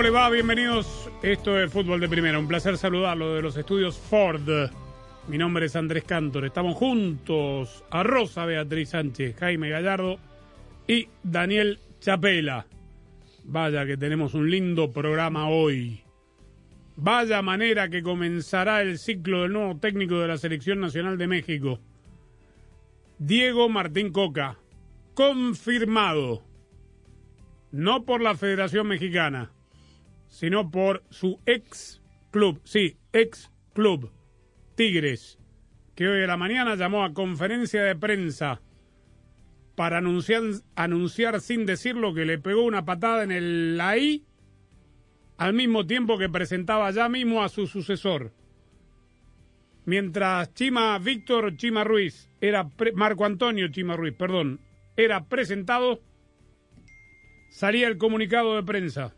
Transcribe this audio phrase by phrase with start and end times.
[0.00, 0.30] ¿Cómo le va?
[0.30, 1.10] Bienvenidos.
[1.20, 2.38] Esto es Fútbol de Primera.
[2.38, 4.48] Un placer saludarlo de los estudios Ford.
[5.28, 6.46] Mi nombre es Andrés Cantor.
[6.46, 10.18] Estamos juntos a Rosa Beatriz Sánchez, Jaime Gallardo
[10.88, 12.64] y Daniel Chapela.
[13.44, 16.00] Vaya que tenemos un lindo programa hoy.
[16.96, 21.78] Vaya manera que comenzará el ciclo del nuevo técnico de la Selección Nacional de México.
[23.18, 24.56] Diego Martín Coca.
[25.12, 26.42] Confirmado
[27.70, 29.52] no por la Federación Mexicana,
[30.30, 32.00] sino por su ex
[32.30, 34.10] club, sí, ex club,
[34.76, 35.38] Tigres,
[35.94, 38.62] que hoy a la mañana llamó a conferencia de prensa
[39.76, 40.42] para anunciar,
[40.74, 44.24] anunciar sin decirlo que le pegó una patada en el I
[45.36, 48.32] al mismo tiempo que presentaba ya mismo a su sucesor.
[49.86, 54.60] Mientras Chima Víctor Chima Ruiz era pre- Marco Antonio Chima Ruiz, perdón,
[54.96, 56.00] era presentado
[57.50, 59.14] salía el comunicado de prensa.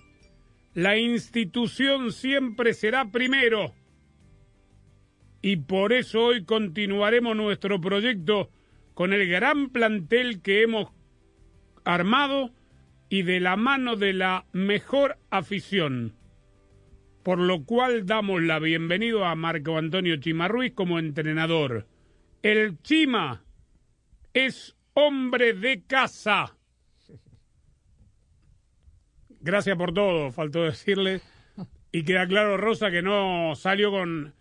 [0.75, 3.75] La institución siempre será primero.
[5.43, 8.51] Y por eso hoy continuaremos nuestro proyecto
[8.95, 10.91] con el gran plantel que hemos
[11.85, 12.53] armado
[13.09, 16.15] y de la mano de la mejor afición.
[17.23, 21.87] Por lo cual damos la bienvenida a Marco Antonio Chimarruiz como entrenador.
[22.43, 23.45] El Chima
[24.33, 26.57] es hombre de casa.
[29.43, 31.21] Gracias por todo, faltó decirle.
[31.91, 34.33] Y queda claro, Rosa, que no salió con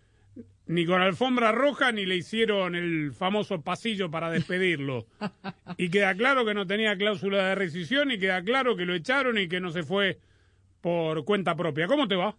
[0.66, 5.06] ni con alfombra roja ni le hicieron el famoso pasillo para despedirlo.
[5.76, 9.38] Y queda claro que no tenía cláusula de rescisión y queda claro que lo echaron
[9.38, 10.18] y que no se fue
[10.82, 11.86] por cuenta propia.
[11.86, 12.36] ¿Cómo te va?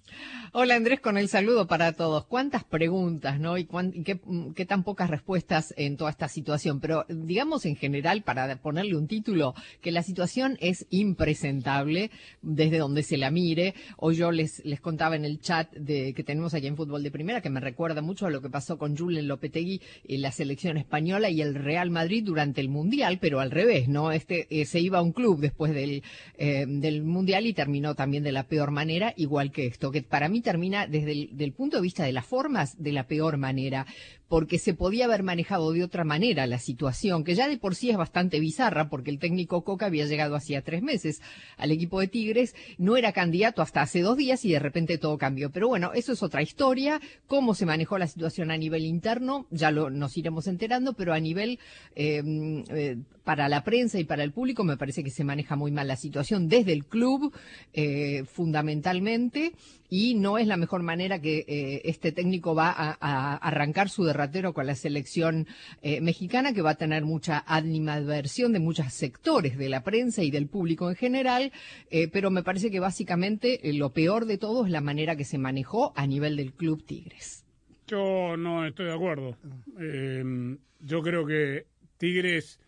[0.51, 2.25] Hola Andrés, con el saludo para todos.
[2.25, 3.57] ¿Cuántas preguntas, no?
[3.57, 6.79] Y, cuán- y qué, tan pocas respuestas en toda esta situación.
[6.81, 12.11] Pero digamos en general, para ponerle un título, que la situación es impresentable
[12.41, 13.73] desde donde se la mire.
[13.97, 17.11] Hoy yo les, les contaba en el chat de, que tenemos allá en Fútbol de
[17.11, 20.75] Primera, que me recuerda mucho a lo que pasó con Julen Lopetegui en la selección
[20.77, 24.11] española y el Real Madrid durante el Mundial, pero al revés, ¿no?
[24.11, 26.03] Este eh, se iba a un club después del,
[26.37, 30.29] eh, del Mundial y terminó también de la peor manera, igual que esto, que para
[30.29, 33.85] mí termina desde el del punto de vista de las formas de la peor manera,
[34.33, 37.91] porque se podía haber manejado de otra manera la situación, que ya de por sí
[37.91, 41.21] es bastante bizarra, porque el técnico Coca había llegado hacía tres meses
[41.55, 45.19] al equipo de Tigres, no era candidato hasta hace dos días y de repente todo
[45.19, 45.51] cambió.
[45.51, 49.69] Pero bueno, eso es otra historia, cómo se manejó la situación a nivel interno, ya
[49.69, 51.59] lo, nos iremos enterando, pero a nivel
[51.95, 52.23] eh,
[52.69, 55.87] eh, para la prensa y para el público me parece que se maneja muy mal
[55.87, 57.31] la situación desde el club,
[57.73, 59.53] eh, fundamentalmente,
[59.95, 64.03] y no es la mejor manera que eh, este técnico va a, a arrancar su
[64.03, 65.45] derratero con la selección
[65.83, 70.31] eh, mexicana, que va a tener mucha animadversión de muchos sectores de la prensa y
[70.31, 71.51] del público en general,
[71.91, 75.25] eh, pero me parece que básicamente eh, lo peor de todo es la manera que
[75.25, 77.45] se manejó a nivel del club Tigres.
[77.85, 79.37] Yo no estoy de acuerdo.
[79.79, 81.67] Eh, yo creo que
[81.99, 82.59] Tigres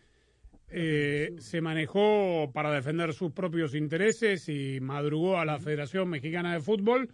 [0.68, 6.60] eh, se manejó para defender sus propios intereses y madrugó a la Federación Mexicana de
[6.60, 7.12] Fútbol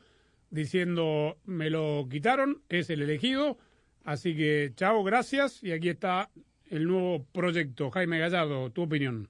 [0.50, 3.58] diciendo me lo quitaron, es el elegido,
[4.04, 6.30] así que chao, gracias y aquí está
[6.70, 7.90] el nuevo proyecto.
[7.90, 9.28] Jaime Gallardo, tu opinión.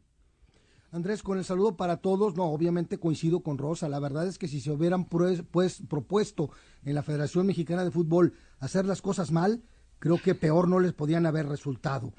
[0.93, 3.89] Andrés, con el saludo para todos, no, obviamente coincido con Rosa.
[3.89, 6.51] La verdad es que si se hubieran pues, pues, propuesto
[6.85, 9.63] en la Federación Mexicana de Fútbol hacer las cosas mal,
[9.99, 12.13] creo que peor no les podían haber resultado.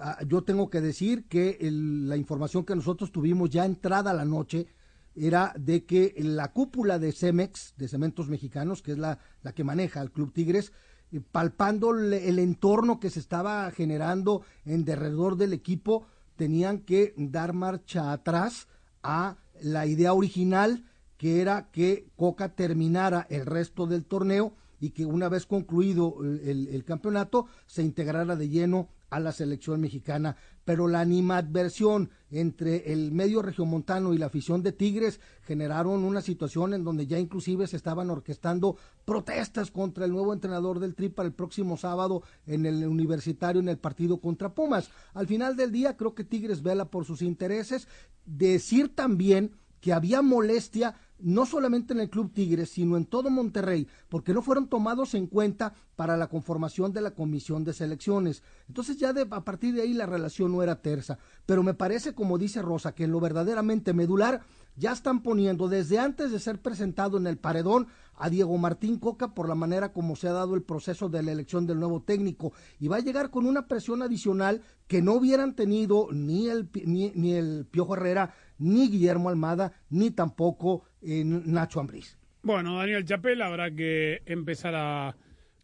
[0.00, 4.24] Ah, yo tengo que decir que el- la información que nosotros tuvimos ya entrada la
[4.24, 4.68] noche
[5.16, 9.64] era de que la cúpula de Cemex, de Cementos Mexicanos, que es la, la que
[9.64, 10.72] maneja el Club Tigres,
[11.10, 16.06] eh, palpando el entorno que se estaba generando en derredor del equipo,
[16.36, 18.68] tenían que dar marcha atrás
[19.02, 20.84] a la idea original,
[21.16, 26.52] que era que Coca terminara el resto del torneo y que una vez concluido eh,
[26.52, 30.36] el, el campeonato se integrara de lleno a la selección mexicana.
[30.64, 36.74] Pero la animadversión entre el medio regiomontano y la afición de Tigres generaron una situación
[36.74, 41.26] en donde ya inclusive se estaban orquestando protestas contra el nuevo entrenador del Tri para
[41.26, 44.90] el próximo sábado en el universitario en el partido contra Pumas.
[45.14, 47.88] Al final del día creo que Tigres vela por sus intereses.
[48.26, 53.86] Decir también que había molestia no solamente en el Club Tigres, sino en todo Monterrey,
[54.08, 58.42] porque no fueron tomados en cuenta para la conformación de la comisión de selecciones.
[58.68, 61.18] Entonces ya de, a partir de ahí la relación no era tersa.
[61.46, 64.42] Pero me parece, como dice Rosa, que en lo verdaderamente medular
[64.76, 69.34] ya están poniendo desde antes de ser presentado en el paredón a Diego Martín Coca
[69.34, 72.52] por la manera como se ha dado el proceso de la elección del nuevo técnico
[72.78, 77.10] y va a llegar con una presión adicional que no hubieran tenido ni el, ni,
[77.14, 82.18] ni el Piojo Herrera, ni Guillermo Almada, ni tampoco eh, Nacho Ambriz.
[82.42, 85.16] Bueno, Daniel Chapel habrá que empezar a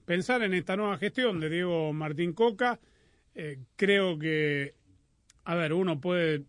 [0.05, 2.81] pensar en esta nueva gestión de Diego Martín Coca.
[3.35, 4.75] Eh, creo que,
[5.44, 6.44] a ver, uno puede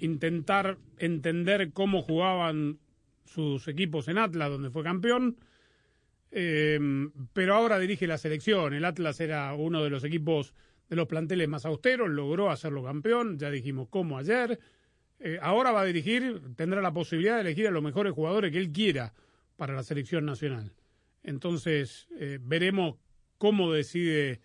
[0.00, 2.78] intentar entender cómo jugaban
[3.24, 5.36] sus equipos en Atlas, donde fue campeón,
[6.30, 6.78] eh,
[7.32, 8.74] pero ahora dirige la selección.
[8.74, 10.54] El Atlas era uno de los equipos
[10.88, 14.58] de los planteles más austeros, logró hacerlo campeón, ya dijimos cómo ayer.
[15.18, 18.58] Eh, ahora va a dirigir, tendrá la posibilidad de elegir a los mejores jugadores que
[18.58, 19.14] él quiera
[19.56, 20.72] para la selección nacional.
[21.22, 22.96] Entonces, eh, veremos
[23.38, 24.40] cómo decide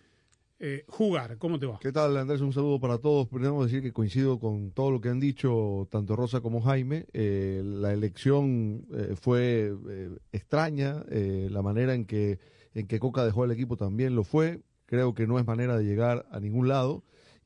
[0.58, 1.38] eh, jugar.
[1.38, 1.78] ¿Cómo te va?
[1.80, 2.40] ¿Qué tal, Andrés?
[2.40, 3.28] Un saludo para todos.
[3.28, 7.06] Primero decir que coincido con todo lo que han dicho tanto Rosa como Jaime.
[7.12, 9.74] La elección eh, fue
[10.32, 12.38] extraña, la manera en que,
[12.74, 14.60] en que Coca dejó el equipo también lo fue.
[14.86, 17.02] Creo que no es manera de llegar a ningún lado.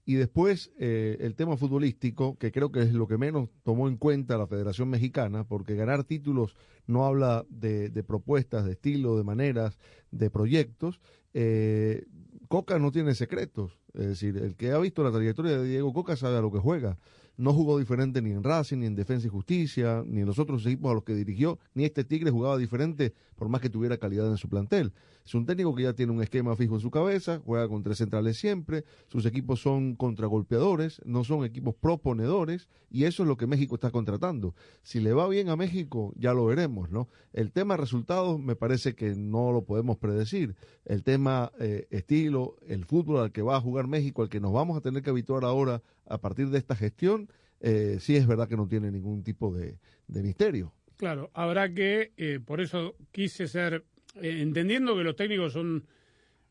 [0.09, 3.97] Y después eh, el tema futbolístico, que creo que es lo que menos tomó en
[3.97, 6.55] cuenta la Federación Mexicana, porque ganar títulos
[6.87, 9.79] no habla de, de propuestas, de estilo, de maneras,
[10.13, 11.01] de proyectos.
[11.35, 12.07] Eh,
[12.49, 13.81] Coca no tiene secretos.
[13.95, 16.61] Es decir, el que ha visto la trayectoria de Diego Coca sabe a lo que
[16.61, 16.99] juega.
[17.37, 20.65] No jugó diferente ni en Racing, ni en Defensa y Justicia, ni en los otros
[20.65, 24.31] equipos a los que dirigió, ni este Tigre jugaba diferente por más que tuviera calidad
[24.31, 24.93] en su plantel.
[25.27, 27.99] Es un técnico que ya tiene un esquema fijo en su cabeza, juega con tres
[27.99, 33.49] centrales siempre, sus equipos son contragolpeadores, no son equipos proponedores, y eso es lo que
[33.49, 34.55] México está contratando.
[34.83, 37.09] Si le va bien a México, ya lo veremos, ¿no?
[37.33, 40.55] El tema resultados me parece que no lo podemos predecir.
[40.85, 44.53] El tema eh, estilo, el fútbol al que va a jugar México, al que nos
[44.53, 47.29] vamos a tener que habituar ahora a partir de esta gestión,
[47.59, 50.73] eh, sí es verdad que no tiene ningún tipo de, de misterio.
[50.97, 53.85] Claro, habrá que, eh, por eso quise ser,
[54.21, 55.87] eh, entendiendo que los técnicos son,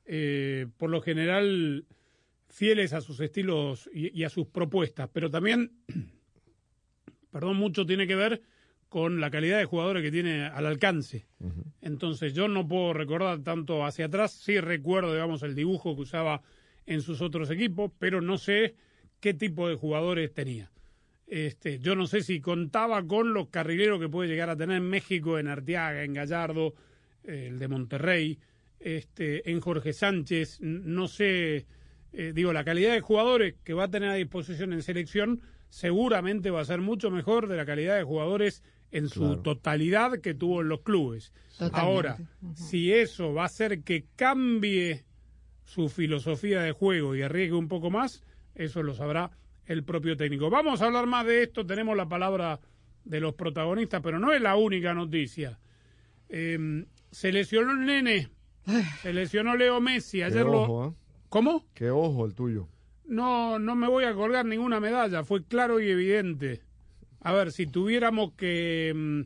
[0.06, 1.85] eh, por lo general,
[2.50, 5.71] fieles a sus estilos y, y a sus propuestas, pero también,
[7.31, 8.41] perdón, mucho tiene que ver
[8.95, 11.25] con la calidad de jugadores que tiene al alcance.
[11.81, 16.41] Entonces, yo no puedo recordar tanto hacia atrás, sí recuerdo, digamos, el dibujo que usaba
[16.85, 18.75] en sus otros equipos, pero no sé
[19.19, 20.71] qué tipo de jugadores tenía.
[21.27, 24.89] Este, yo no sé si contaba con los carrileros que puede llegar a tener en
[24.89, 26.75] México, en Arteaga, en Gallardo,
[27.27, 28.39] el de Monterrey,
[28.80, 31.66] este, en Jorge Sánchez, no sé,
[32.13, 36.51] eh, digo, la calidad de jugadores que va a tener a disposición en selección seguramente
[36.51, 39.42] va a ser mucho mejor de la calidad de jugadores en su Claro.
[39.42, 41.33] totalidad que tuvo en los clubes.
[41.57, 41.80] Totalmente.
[41.80, 42.18] Ahora,
[42.54, 45.04] si eso va a hacer que cambie
[45.63, 48.24] su filosofía de juego y arriesgue un poco más,
[48.54, 49.31] eso lo sabrá
[49.66, 50.50] el propio técnico.
[50.50, 52.60] Vamos a hablar más de esto, tenemos la palabra
[53.03, 55.60] de los protagonistas, pero no es la única noticia.
[56.29, 58.27] Eh, se lesionó el nene,
[59.01, 60.93] se lesionó Leo Messi, Qué ayer ojo, ¿eh?
[61.29, 61.65] ¿Cómo?
[61.74, 62.67] Qué ojo el tuyo.
[63.05, 66.60] No, no me voy a colgar ninguna medalla, fue claro y evidente.
[67.22, 69.22] A ver, si tuviéramos que mm,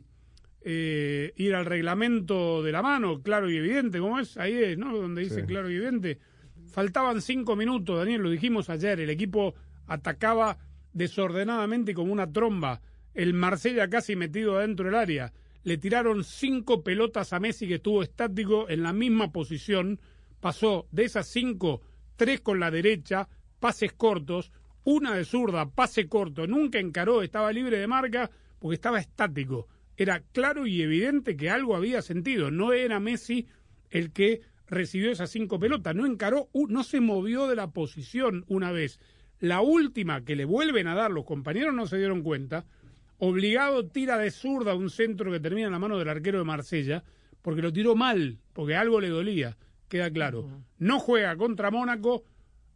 [0.60, 4.36] eh, ir al reglamento de la mano, claro y evidente, ¿cómo es?
[4.36, 4.96] Ahí es, ¿no?
[4.96, 5.46] Donde dice Sí.
[5.48, 6.20] claro y evidente.
[6.68, 9.56] Faltaban cinco minutos, Daniel, lo dijimos ayer, el equipo
[9.88, 10.58] atacaba
[10.92, 12.82] desordenadamente como una tromba.
[13.14, 15.32] El Marsella casi metido adentro del área.
[15.62, 20.00] Le tiraron cinco pelotas a Messi que estuvo estático en la misma posición.
[20.40, 21.82] Pasó de esas cinco,
[22.16, 24.52] tres con la derecha, pases cortos,
[24.84, 26.46] una de zurda, pase corto.
[26.46, 29.68] Nunca encaró, estaba libre de marca porque estaba estático.
[29.96, 32.50] Era claro y evidente que algo había sentido.
[32.50, 33.46] No era Messi
[33.90, 35.94] el que recibió esas cinco pelotas.
[35.94, 38.98] No encaró, no se movió de la posición una vez.
[39.40, 42.66] La última que le vuelven a dar, los compañeros no se dieron cuenta,
[43.20, 47.04] obligado tira de zurda un centro que termina en la mano del arquero de Marsella,
[47.42, 49.56] porque lo tiró mal, porque algo le dolía,
[49.88, 50.48] queda claro.
[50.78, 52.24] No juega contra Mónaco.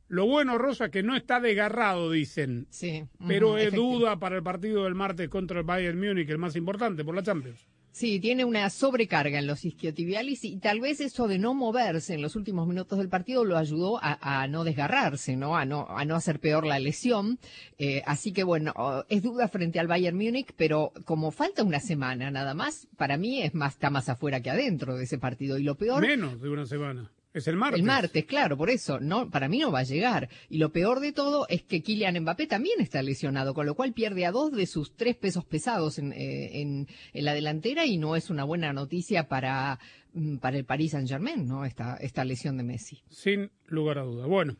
[0.08, 2.66] Lo bueno, Rosa, que no está desgarrado, dicen.
[2.70, 3.04] Sí.
[3.26, 3.98] Pero es efectivo.
[3.98, 7.22] duda para el partido del martes contra el Bayern Múnich, el más importante por la
[7.22, 7.66] Champions.
[7.94, 12.22] Sí, tiene una sobrecarga en los isquiotibiales y tal vez eso de no moverse en
[12.22, 15.56] los últimos minutos del partido lo ayudó a, no desgarrarse, ¿no?
[15.56, 15.86] A, ¿no?
[15.88, 17.38] a no hacer peor la lesión.
[17.78, 18.74] Eh, así que bueno,
[19.08, 23.42] es duda frente al Bayern Múnich, pero como falta una semana nada más, para mí
[23.42, 25.56] es más, está más afuera que adentro de ese partido.
[25.56, 26.02] Y lo peor.
[26.02, 27.12] Menos de una semana.
[27.34, 27.80] Es el martes.
[27.80, 30.28] El martes, claro, por eso, no, para mí no va a llegar.
[30.48, 33.92] Y lo peor de todo es que Kylian Mbappé también está lesionado, con lo cual
[33.92, 38.14] pierde a dos de sus tres pesos pesados en, eh, en, la delantera y no
[38.14, 39.80] es una buena noticia para,
[40.12, 41.64] mm, para el Paris Saint Germain, ¿no?
[41.64, 43.02] Esta, esta lesión de Messi.
[43.08, 44.26] Sin lugar a duda.
[44.26, 44.56] Bueno,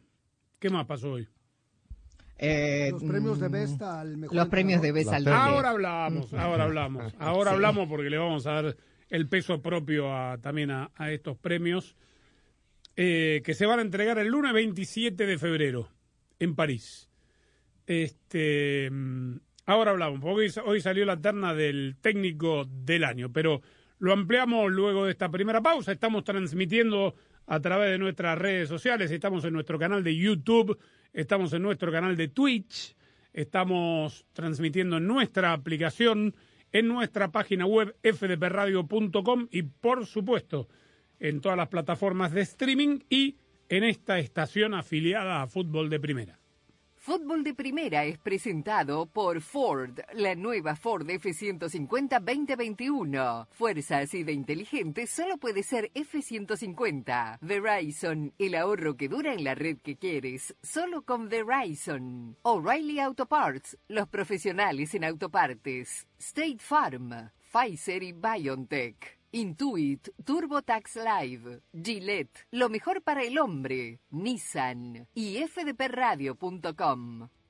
[0.59, 1.29] ¿qué más pasó hoy?
[2.39, 4.37] Eh, los premios de Vesta al mejor.
[4.37, 7.15] Los premios de Vesta al Ahora hablamos, ahora hablamos.
[7.21, 8.77] Ahora hablamos porque le vamos a dar
[9.11, 11.95] el peso propio a, también a estos premios.
[12.97, 15.89] Eh, que se van a entregar el lunes 27 de febrero
[16.39, 17.11] en París.
[17.87, 19.37] Este, mm,
[19.67, 23.63] ahora hablamos, porque hoy, salió la terna del técnico del año, pero
[23.99, 25.91] lo ampliamos luego de esta primera pausa.
[25.91, 30.79] Estamos transmitiendo a través de nuestras redes sociales, estamos en nuestro canal de YouTube,
[31.13, 32.95] estamos en nuestro canal de Twitch,
[33.33, 36.35] estamos transmitiendo en nuestra aplicación,
[36.71, 40.69] en nuestra página web fdpradio.com y por supuesto
[41.21, 43.37] en todas las plataformas de streaming y
[43.69, 46.39] en esta estación afiliada a Fútbol de Primera.
[47.05, 53.47] Fútbol de Primera es presentado por Ford, la nueva Ford F-150 2021.
[53.51, 57.41] Fuerza así de inteligente solo puede ser F-150.
[57.43, 62.39] Verizon, el ahorro que dura en la red que quieres, solo con Verizon.
[62.41, 66.07] O'Reilly Auto Parts, los profesionales en autopartes.
[66.19, 67.11] State Farm,
[67.53, 69.24] Pfizer y BioNTech.
[69.35, 77.29] Intuit, TurboTax Live, Gillette, lo mejor para el hombre, Nissan y fdpradio.com.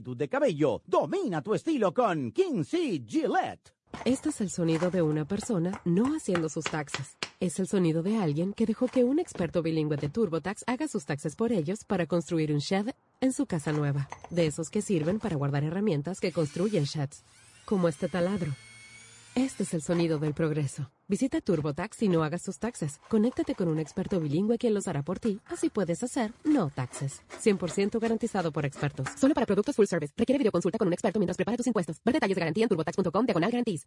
[0.00, 0.82] de cabello.
[0.86, 3.74] Domina tu estilo con Kinsey Gillette.
[4.04, 7.16] Este es el sonido de una persona no haciendo sus taxes.
[7.38, 11.04] Es el sonido de alguien que dejó que un experto bilingüe de TurboTax haga sus
[11.04, 12.90] taxes por ellos para construir un shed
[13.20, 14.08] en su casa nueva.
[14.30, 17.24] De esos que sirven para guardar herramientas que construyen sheds,
[17.66, 18.52] como este taladro.
[19.34, 20.90] Este es el sonido del progreso.
[21.08, 23.00] Visita TurboTax y no hagas tus taxes.
[23.08, 25.40] Conéctate con un experto bilingüe quien los hará por ti.
[25.46, 27.22] Así puedes hacer no taxes.
[27.42, 29.08] 100% garantizado por expertos.
[29.16, 30.12] Solo para productos full service.
[30.16, 32.00] Requiere videoconsulta con un experto mientras prepara tus impuestos.
[32.04, 33.86] Ver detalles de garantía en turbotax.com diagonal garantís.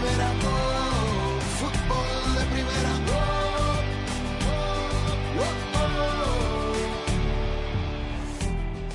[0.00, 0.49] De primera, oh,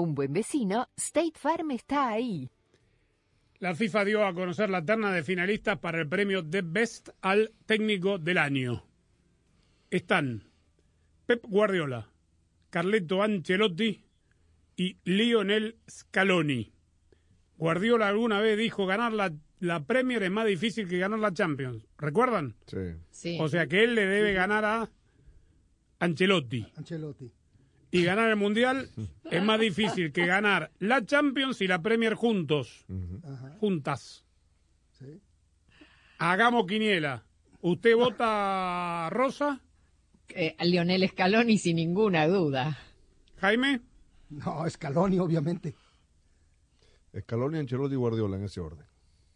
[0.00, 2.50] un buen vecino, State Farm está ahí.
[3.58, 7.52] La FIFA dio a conocer la terna de finalistas para el premio The Best al
[7.64, 8.84] técnico del año.
[9.90, 10.44] Están
[11.24, 12.10] Pep Guardiola,
[12.70, 14.04] Carleto Ancelotti
[14.76, 16.72] y Lionel Scaloni.
[17.56, 21.86] Guardiola alguna vez dijo ganar la, la Premier es más difícil que ganar la Champions.
[21.96, 22.56] ¿Recuerdan?
[22.66, 22.94] Sí.
[23.10, 23.38] Sí.
[23.40, 24.90] O sea que él le debe ganar a
[25.98, 26.66] Ancelotti.
[26.76, 27.32] Ancelotti.
[27.96, 28.90] Y ganar el Mundial
[29.30, 32.84] es más difícil que ganar la Champions y la Premier juntos.
[33.58, 34.24] Juntas.
[34.92, 35.20] Sí.
[36.18, 37.24] Hagamos quiniela.
[37.62, 39.62] ¿Usted vota Rosa?
[40.28, 42.78] Eh, Lionel Scaloni sin ninguna duda.
[43.38, 43.80] Jaime.
[44.28, 45.74] No, Scaloni, obviamente.
[47.18, 48.84] Scaloni, Ancelotti y Guardiola en ese orden.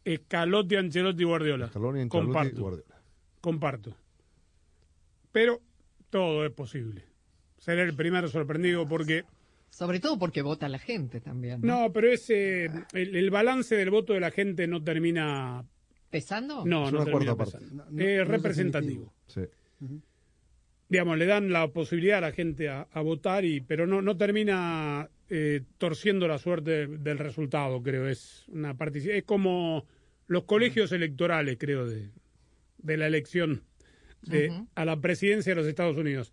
[0.05, 1.69] Scalotti, Ancelotti y Guardiola.
[1.69, 2.61] Scaloni, Ancelotti y Comparto.
[2.61, 3.03] Guardiola.
[3.41, 3.97] Comparto.
[5.33, 5.61] Pero
[6.11, 7.10] todo es posible.
[7.61, 9.25] Seré el primero sorprendido porque...
[9.71, 11.61] Sobre todo porque vota la gente también.
[11.63, 15.65] No, pero ese, el, el balance del voto de la gente no termina...
[16.11, 16.67] ¿Pesando?
[16.67, 17.69] No, no termina pesando.
[17.73, 19.15] No, no- es no es representativo.
[19.29, 19.43] Sí.
[20.89, 24.17] digamos, le dan la posibilidad a la gente a, a votar, y pero no, no
[24.17, 28.09] termina eh, torciendo la suerte del resultado, creo.
[28.09, 29.87] Es una es como
[30.27, 32.11] los colegios electorales, creo, de,
[32.79, 33.63] de la elección
[34.23, 36.33] de, a la presidencia de los Estados Unidos.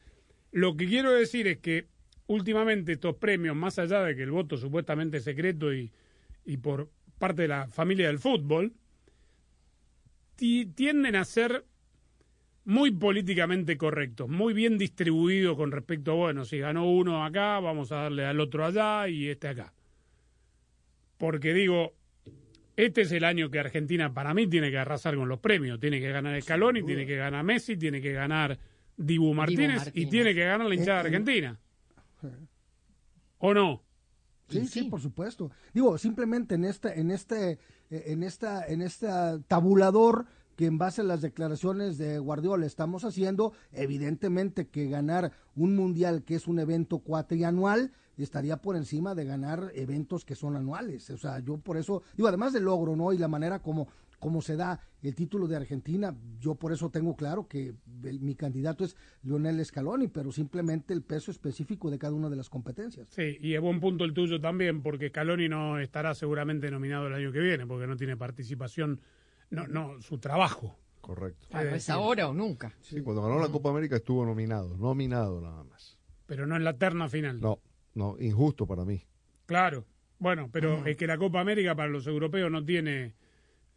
[0.51, 1.87] Lo que quiero decir es que
[2.27, 5.91] últimamente estos premios, más allá de que el voto supuestamente es secreto y,
[6.45, 8.73] y por parte de la familia del fútbol,
[10.35, 11.65] ti- tienden a ser
[12.65, 17.91] muy políticamente correctos, muy bien distribuidos con respecto a, bueno, si ganó uno acá, vamos
[17.91, 19.73] a darle al otro allá y este acá.
[21.17, 21.95] Porque digo,
[22.75, 25.79] este es el año que Argentina para mí tiene que arrasar con los premios.
[25.79, 28.59] Tiene que ganar Scaloni, tiene que ganar Messi, tiene que ganar
[28.97, 30.09] Dibu Martínez, y Martínez.
[30.09, 31.59] tiene que ganar la hinchada Eh, eh, argentina.
[33.39, 33.83] ¿O no?
[34.49, 35.51] Sí, sí, por supuesto.
[35.73, 37.51] Digo, simplemente en este, en este,
[37.89, 39.07] eh, en esta, en este
[39.47, 45.75] tabulador que en base a las declaraciones de Guardiola estamos haciendo, evidentemente que ganar un
[45.75, 51.11] mundial que es un evento cuatrianual estaría por encima de ganar eventos que son anuales.
[51.11, 53.13] O sea, yo por eso, digo, además del logro, ¿no?
[53.13, 53.87] Y la manera como,
[54.19, 58.35] como se da el título de Argentina, yo por eso tengo claro que el- mi
[58.35, 63.07] candidato es Lionel Scaloni, pero simplemente el peso específico de cada una de las competencias.
[63.11, 67.13] Sí, y es buen punto el tuyo también, porque Scaloni no estará seguramente nominado el
[67.13, 69.01] año que viene, porque no tiene participación,
[69.49, 70.77] no, no, su trabajo.
[71.01, 71.47] Correcto.
[71.49, 72.73] Claro, Es es ahora o nunca.
[72.81, 75.97] Sí, cuando ganó la Copa América estuvo nominado, nominado nada más.
[76.25, 77.39] Pero no en la terna final.
[77.39, 77.59] No,
[77.93, 79.01] no, injusto para mí.
[79.45, 79.85] Claro.
[80.19, 83.13] Bueno, pero es que la Copa América para los europeos no tiene.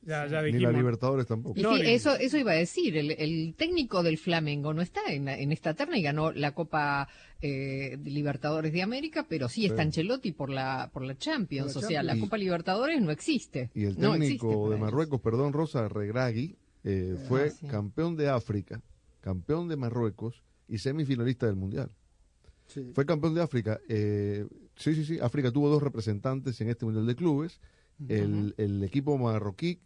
[0.02, 1.58] Ya, ya Ni la Libertadores tampoco.
[1.58, 4.80] Y No, sí, ni- eso, eso iba a decir, el, el técnico del Flamengo no
[4.80, 7.06] está en, en esta terna y ganó la Copa
[7.42, 9.82] eh, de Libertadores de América, pero sí está Sí.
[9.88, 12.28] Ancelotti por la, por la Champions, Por la o sea, la Champions.
[12.30, 13.70] Copa Libertadores no existe.
[13.74, 14.80] Y el no existe técnico para de ellos.
[14.80, 17.66] Marruecos, perdón, Rosa Regragui, eh, fue Ah, sí.
[17.66, 18.80] campeón de África,
[19.20, 21.90] campeón de Marruecos y semifinalista del Mundial.
[22.68, 22.90] Sí.
[22.94, 23.78] Fue campeón de África.
[23.88, 25.18] eh, sí, sí, sí.
[25.20, 27.60] África tuvo dos representantes en este Mundial de Clubes.
[28.08, 29.78] El, el equipo marroquí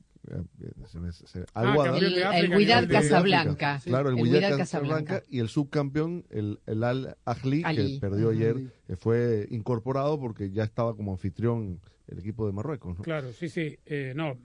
[0.86, 3.80] se me- se- Ah, El- África el Casablanca.
[3.80, 3.90] Sí.
[3.90, 8.56] Claro, el, El Casablanca y el subcampeón, el, el Al Ahly, que perdió ayer,
[8.88, 12.96] eh, fue incorporado porque ya estaba como anfitrión el equipo de Marruecos.
[12.98, 13.02] ¿no?
[13.04, 13.76] Claro, sí, sí.
[13.86, 14.38] Eh, no,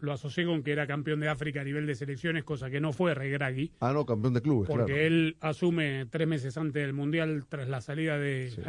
[0.00, 2.92] lo asocié con que era campeón de África a nivel de selecciones, cosa que no
[2.92, 5.00] fue Regragui, Ah, no, campeón de clubes, porque claro.
[5.00, 8.60] él asume tres meses antes del Mundial tras la salida de Sí.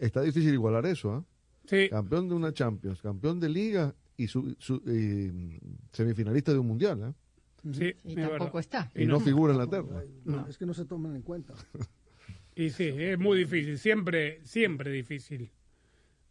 [0.00, 1.24] Está difícil igualar eso, ¿ah?
[1.66, 5.58] Sí, Campeón de una Champions, campeón de Liga y, su, su- y, mm,
[5.92, 7.72] semifinalista de un Mundial, ¿eh?
[7.72, 8.60] sí, Y es tampoco verdad.
[8.60, 8.90] está.
[8.94, 10.02] Y, no, figura en la terna.
[10.24, 11.54] No, es que no se toman en cuenta.
[12.54, 15.50] Y sí, es muy difícil, siempre, siempre difícil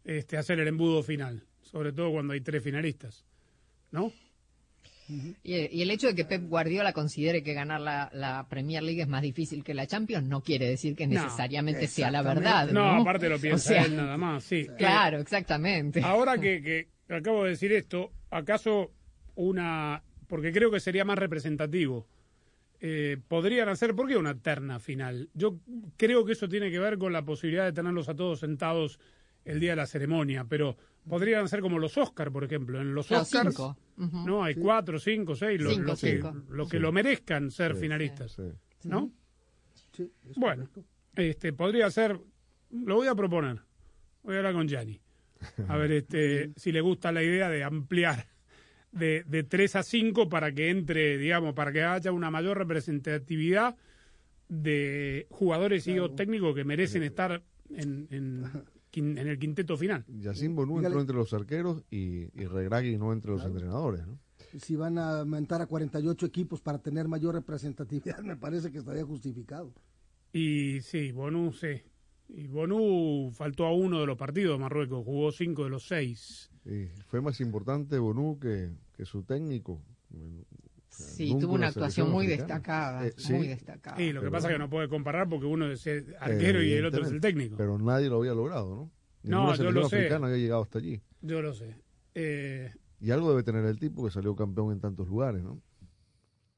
[0.04, 3.24] este, hacer el embudo final, sobre todo cuando hay tres finalistas,
[3.90, 4.12] ¿no?
[5.42, 9.02] Y, y el hecho de que Pep Guardiola considere que ganar la, la Premier League
[9.02, 12.70] es más difícil que la Champions no quiere decir que No, necesariamente sea la verdad.
[12.70, 14.66] No, No, aparte lo piensa O sea, él nada más, sí.
[14.78, 16.02] Claro, exactamente.
[16.02, 18.92] Ahora que, que acabo de decir esto, ¿acaso
[19.34, 20.02] una...
[20.26, 22.06] porque creo que sería más representativo,
[22.80, 25.30] eh, podrían hacer, ¿por qué una terna final?
[25.34, 25.58] Yo
[25.96, 29.00] creo que eso tiene que ver con la posibilidad de tenerlos a todos sentados
[29.48, 30.76] el día de la ceremonia, pero
[31.08, 32.80] podrían ser como los Oscars, por ejemplo.
[32.80, 33.76] En los Los Oscars, cinco.
[33.96, 34.44] ¿no?
[34.44, 36.34] Hay cuatro, cinco, seis, los, Cinco, los que, cinco.
[36.50, 36.82] los que Sí.
[36.82, 37.80] lo merezcan ser Sí.
[37.80, 38.88] finalistas, Sí.
[38.88, 39.10] ¿no?
[40.36, 40.84] Bueno, correcto.
[41.16, 42.18] este, podría ser,
[42.70, 43.60] lo voy a proponer,
[44.22, 45.00] voy a hablar con Gianni,
[45.66, 48.26] a ver este, si le gusta la idea de ampliar
[48.92, 53.76] de, de 3 a 5 para que entre, digamos, para que haya una mayor representatividad
[54.48, 58.44] de jugadores y o técnicos que merecen estar en, en,
[58.92, 60.04] en el quinteto final.
[60.08, 60.86] Yacine Bonú Dígale.
[60.86, 64.18] entró entre los arqueros y, y Regragui no entre los entrenadores, ¿no?
[64.58, 69.04] Si van a aumentar a 48 equipos para tener mayor representatividad, me parece que estaría
[69.04, 69.72] justificado.
[70.32, 71.82] Y sí, Bonú, sí.
[72.28, 76.50] Y Bonú faltó a uno de los partidos de Marruecos, jugó cinco de los seis.
[76.64, 79.82] Y fue más importante Bonú que, que su técnico.
[81.04, 84.00] Sí, nunca tuvo una actuación muy destacada, Eh, sí, muy destacada.
[84.02, 86.62] Y lo que Pero- pasa es que no puede comparar porque uno es el arquero
[86.62, 87.56] y el otro es el técnico.
[87.56, 88.92] Pero nadie lo había logrado, ¿no?
[89.22, 89.96] No, Ninguna yo lo sé.
[89.98, 91.00] africana había llegado hasta allí.
[91.20, 91.76] Yo lo sé.
[92.14, 95.60] Eh, Y algo debe tener el tipo que salió campeón en tantos lugares, ¿no?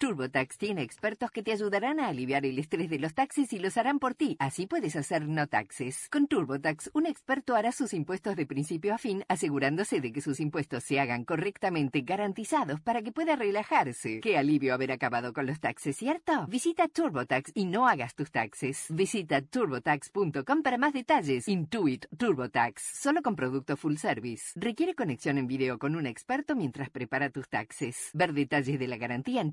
[0.01, 3.77] TurboTax tiene expertos que te ayudarán a aliviar el estrés de los taxis y los
[3.77, 4.35] harán por ti.
[4.39, 6.09] Así puedes hacer no taxes.
[6.11, 10.41] Con TurboTax, un experto hará sus impuestos de principio a fin, asegurándose de que sus
[10.41, 14.21] impuestos se hagan correctamente garantizados para que pueda relajarse.
[14.21, 16.47] Qué alivio haber acabado con los taxes, ¿cierto?
[16.47, 18.87] Visita TurboTax y no hagas tus taxes.
[18.89, 21.47] Visita turbotax.com para más detalles.
[21.47, 22.81] Intuit TurboTax.
[23.03, 24.53] Solo con producto full service.
[24.55, 28.09] Requiere conexión en video con un experto mientras prepara tus taxes.
[28.15, 29.53] Ver detalles de la garantía en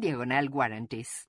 [0.00, 1.28] diagonal warranties.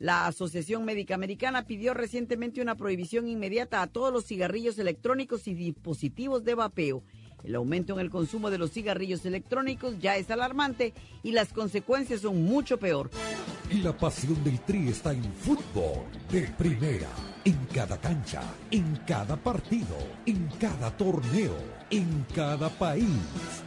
[0.00, 5.54] La Asociación Médica Americana pidió recientemente una prohibición inmediata a todos los cigarrillos electrónicos y
[5.54, 7.02] dispositivos de vapeo.
[7.44, 12.20] El aumento en el consumo de los cigarrillos electrónicos ya es alarmante y las consecuencias
[12.20, 13.10] son mucho peor.
[13.70, 17.08] Y la pasión del Tri está en fútbol de primera.
[17.44, 19.96] En cada cancha, en cada partido,
[20.26, 21.56] en cada torneo,
[21.90, 23.06] en cada país,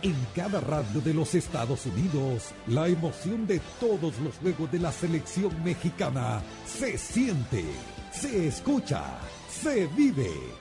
[0.01, 2.51] en cada radio de los Estados Unidos.
[2.67, 7.65] La emoción de todos los juegos de la selección mexicana se siente,
[8.11, 10.60] se escucha, se vive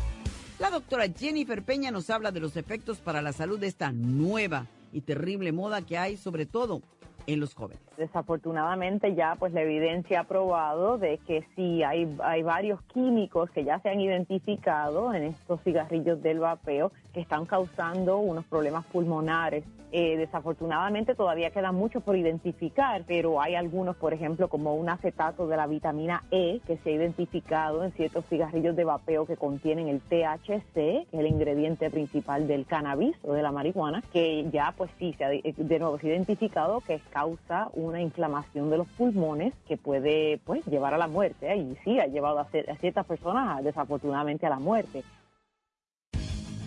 [0.61, 4.67] La doctora Jennifer Peña nos habla de los efectos para la salud de esta nueva
[4.93, 6.83] y terrible moda que hay, sobre todo
[7.25, 7.81] en los jóvenes.
[8.01, 13.63] Desafortunadamente ya pues la evidencia ha probado de que sí hay, hay varios químicos que
[13.63, 19.63] ya se han identificado en estos cigarrillos del vapeo que están causando unos problemas pulmonares.
[19.93, 25.47] Eh, desafortunadamente todavía queda mucho por identificar, pero hay algunos, por ejemplo, como un acetato
[25.47, 29.89] de la vitamina E que se ha identificado en ciertos cigarrillos de vapeo que contienen
[29.89, 34.73] el THC, que es el ingrediente principal del cannabis o de la marihuana, que ya
[34.77, 38.87] pues sí, se ha, de nuevo se ha identificado que causa una inflamación de los
[38.87, 41.57] pulmones que puede pues llevar a la muerte ¿eh?
[41.57, 45.03] y sí ha llevado a, a ciertas personas desafortunadamente a la muerte.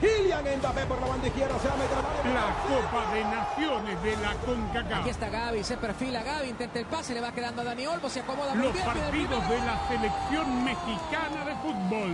[0.00, 4.02] Kylian Mbappé por la banda izquierda, se va a meter a La Copa de Naciones
[4.02, 5.00] de la CONCACAF.
[5.00, 8.08] Aquí está Gaby, se perfila Gaby, intenta el pase, le va quedando a Dani Olmo,
[8.08, 8.84] se acomoda Los bien.
[8.84, 12.12] partidos de la selección mexicana de fútbol.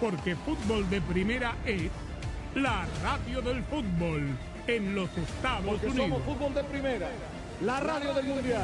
[0.00, 1.90] Porque fútbol de primera es
[2.54, 6.08] la radio del fútbol en los Estados Porque Unidos.
[6.08, 7.08] somos fútbol de primera.
[7.62, 8.60] La radio del mundial.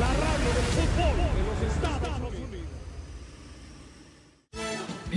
[0.00, 2.43] La radio del fútbol de los Estados Unidos.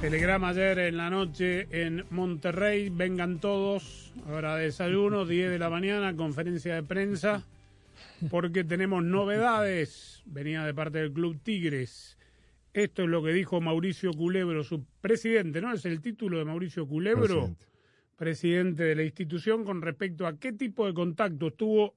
[0.00, 2.88] Telegrama ayer en la noche en Monterrey.
[2.88, 4.14] Vengan todos.
[4.26, 7.46] Ahora desayuno, 10 de la mañana, conferencia de prensa.
[8.30, 10.22] Porque tenemos novedades.
[10.24, 12.16] Venía de parte del Club Tigres.
[12.72, 15.72] Esto es lo que dijo Mauricio Culebro, su presidente, ¿no?
[15.74, 17.66] Es el título de Mauricio Culebro, presidente,
[18.16, 21.94] presidente de la institución, con respecto a qué tipo de contactos tuvo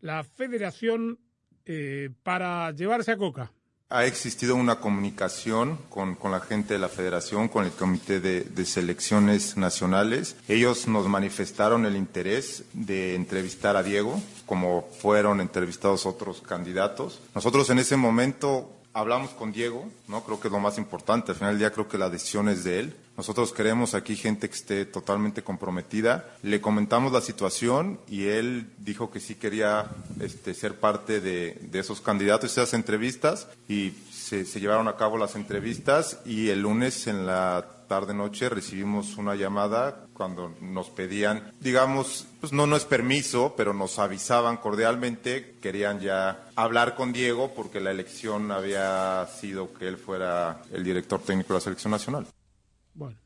[0.00, 1.18] la federación
[1.64, 3.52] eh, para llevarse a Coca.
[3.94, 8.40] Ha existido una comunicación con, con, la gente de la federación, con el comité de,
[8.40, 10.34] de, selecciones nacionales.
[10.48, 17.20] Ellos nos manifestaron el interés de entrevistar a Diego, como fueron entrevistados otros candidatos.
[17.34, 20.22] Nosotros en ese momento hablamos con Diego, ¿no?
[20.24, 21.32] Creo que es lo más importante.
[21.32, 22.96] Al final del día creo que la decisión es de él.
[23.16, 26.36] Nosotros queremos aquí gente que esté totalmente comprometida.
[26.42, 31.78] Le comentamos la situación y él dijo que sí quería este, ser parte de, de
[31.78, 37.06] esos candidatos, esas entrevistas y se, se, llevaron a cabo las entrevistas y el lunes
[37.06, 42.86] en la tarde noche recibimos una llamada cuando nos pedían, digamos, pues no, no es
[42.86, 49.74] permiso, pero nos avisaban cordialmente, querían ya hablar con Diego porque la elección había sido
[49.74, 52.26] que él fuera el director técnico de la selección nacional.
[52.94, 53.18] Bueno,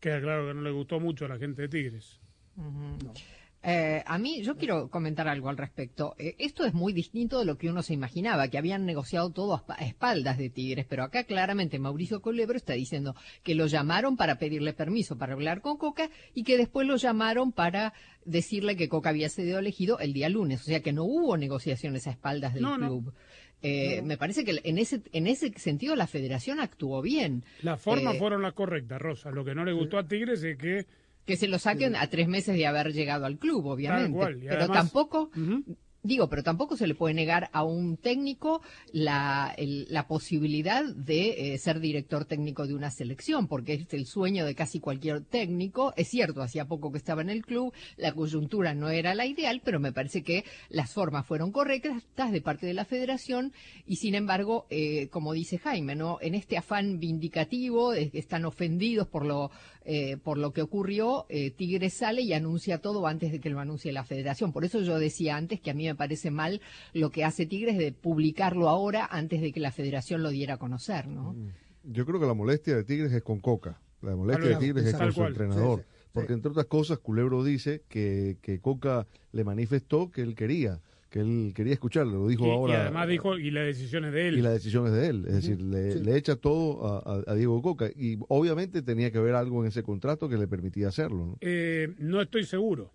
[0.00, 2.18] queda claro que no le gustó mucho a la gente de Tigres.
[2.56, 3.04] Uh -huh.
[3.04, 3.12] no.
[3.68, 6.14] Eh, a mí, yo quiero comentar algo al respecto.
[6.18, 9.64] Eh, esto es muy distinto de lo que uno se imaginaba, que habían negociado todo
[9.66, 14.38] a, espaldas de Tigres, pero acá claramente Mauricio Colebro está diciendo que lo llamaron para
[14.38, 17.92] pedirle permiso para hablar con Coca y que después lo llamaron para
[18.24, 20.60] decirle que Coca había sido elegido el día lunes.
[20.60, 23.06] O sea que no hubo negociaciones a espaldas del no, club.
[23.06, 23.12] No.
[23.62, 24.06] Eh, no.
[24.06, 27.42] Me parece que en ese, en ese sentido la federación actuó bien.
[27.62, 29.32] Las formas eh, fueron las correctas, Rosa.
[29.32, 30.86] Lo que no le gustó a Tigres es que
[31.26, 34.16] que se lo saquen a tres meses de haber llegado al club, obviamente.
[34.16, 35.76] Cual, Pero además, tampoco, uh -huh.
[36.02, 38.62] Digo, pero tampoco se le puede negar a un técnico
[38.92, 44.06] la, el- la posibilidad de eh, ser director técnico de una selección, porque es el
[44.06, 45.92] sueño de casi cualquier técnico.
[45.96, 49.62] Es cierto, hacía poco que estaba en el club, la coyuntura no era la ideal,
[49.64, 53.52] pero me parece que las formas fueron correctas de parte de la federación
[53.84, 56.18] y sin embargo, eh, como dice Jaime, ¿no?
[56.20, 59.50] En este afán vindicativo, eh, están ofendidos por lo,
[59.88, 63.60] eh, por lo que ocurrió, eh, Tigre sale y anuncia todo antes de que lo
[63.60, 64.52] anuncie la federación.
[64.52, 66.60] Por eso yo decía antes que a mí me parece mal
[66.92, 70.58] lo que hace Tigres de publicarlo ahora antes de que la federación lo diera a
[70.58, 71.36] conocer, ¿no?
[71.84, 73.80] Yo creo que la molestia de Tigres es con Coca.
[74.02, 75.28] La molestia Tal de Tigres es con su cual.
[75.28, 75.78] entrenador.
[75.78, 76.10] Sí, sí, sí.
[76.12, 80.80] Porque entre otras cosas, Culebro dice que, que Coca le manifestó que él quería,
[81.16, 82.18] que él quería escucharlo.
[82.18, 82.82] Lo dijo Y, y ahora.
[82.82, 84.38] además dijo, y las decisiones de él.
[84.38, 85.24] y la decisión es de él.
[85.26, 86.00] Es decir, le, Sí.
[86.04, 87.88] le echa todo a, a- a Diego Coca.
[87.96, 91.26] Y obviamente tenía que haber algo en ese contrato que le permitía hacerlo.
[91.26, 91.38] ¿no?
[91.40, 92.92] Eh, no estoy seguro.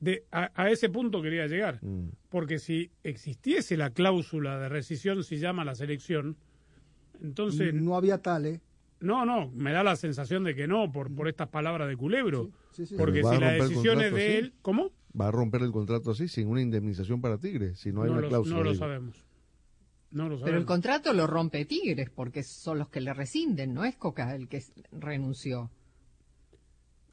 [0.00, 1.78] De, a, a ese punto quería llegar.
[1.82, 2.08] Mm.
[2.28, 6.36] Porque si existiese la cláusula de rescisión si llama a la selección,
[7.22, 7.72] entonces...
[7.74, 8.60] No había tal, ¿eh?
[9.00, 12.50] No, no, me da la sensación de que no, por, por estas palabras de Culebro.
[12.72, 12.94] sí, sí.
[12.96, 14.52] Porque si la decisión es de él...
[14.62, 14.90] ¿Cómo?
[15.18, 18.12] Va a romper el contrato así, sin una indemnización para Tigres, si no hay No
[18.14, 18.56] una lo, cláusula.
[18.58, 18.84] no lo digo.
[18.84, 19.24] sabemos.
[20.10, 23.84] No lo Pero el contrato lo rompe Tigres porque son los que le rescinden, no
[23.84, 25.70] es Coca el que renunció.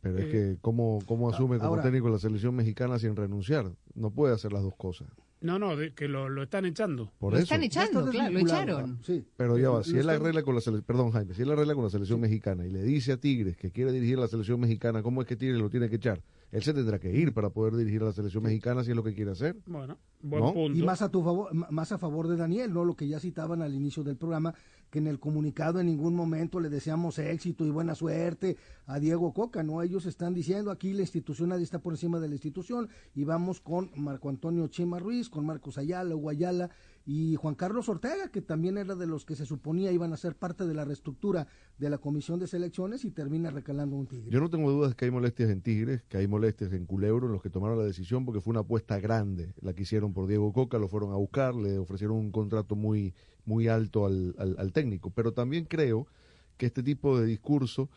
[0.02, 3.72] Pero es Eh, que, ¿cómo, cómo asume como técnico la selección mexicana sin renunciar?
[3.96, 5.08] No puede hacer las dos cosas.
[5.40, 7.12] No, no, de- que lo, lo están echando.
[7.20, 7.44] Por Lo eso.
[7.44, 9.00] están echando, claro, lo echaron.
[9.04, 9.26] Sí.
[9.36, 11.84] Pero ya va, si él arregla con la selección, perdón Jaime, si él arregla con
[11.84, 15.22] la selección mexicana y le dice a Tigres que quiere dirigir la selección mexicana, ¿cómo
[15.22, 16.22] es que Tigres lo tiene que echar?
[16.54, 19.04] Él se tendrá que ir para poder dirigir a la selección mexicana si es lo
[19.04, 19.58] que quiere hacer.
[19.66, 20.54] Bueno, buen ¿No?
[20.54, 20.78] punto.
[20.78, 22.86] Y más a tu favor, más a favor de Daniel, ¿no?
[22.86, 24.54] Lo que ya citaban al inicio del programa,
[24.92, 29.34] que en el comunicado en ningún momento le deseamos éxito y buena suerte a Diego
[29.34, 29.82] Coca, ¿no?
[29.82, 33.60] Ellos están diciendo aquí la institución nadie está por encima de la institución y vamos
[33.60, 36.70] con Marco Antonio Chema Ruiz, con Marcos Ayala, Hugo Ayala
[37.06, 40.36] y Juan Carlos Ortega, que también era de los que se suponía iban a ser
[40.38, 44.32] parte de la reestructura de la comisión de selecciones y termina recalando un tigre.
[44.32, 47.34] Yo no tengo dudas que hay molestias en Tigres, que hay molestias en Culebro, en
[47.34, 50.54] los que tomaron la decisión, porque fue una apuesta grande la que hicieron por Diego
[50.54, 53.14] Coca, lo fueron a buscar, le ofrecieron un contrato muy,
[53.46, 55.10] muy alto al, al- al técnico.
[55.10, 56.08] Pero también creo
[56.56, 57.90] que este tipo de discurso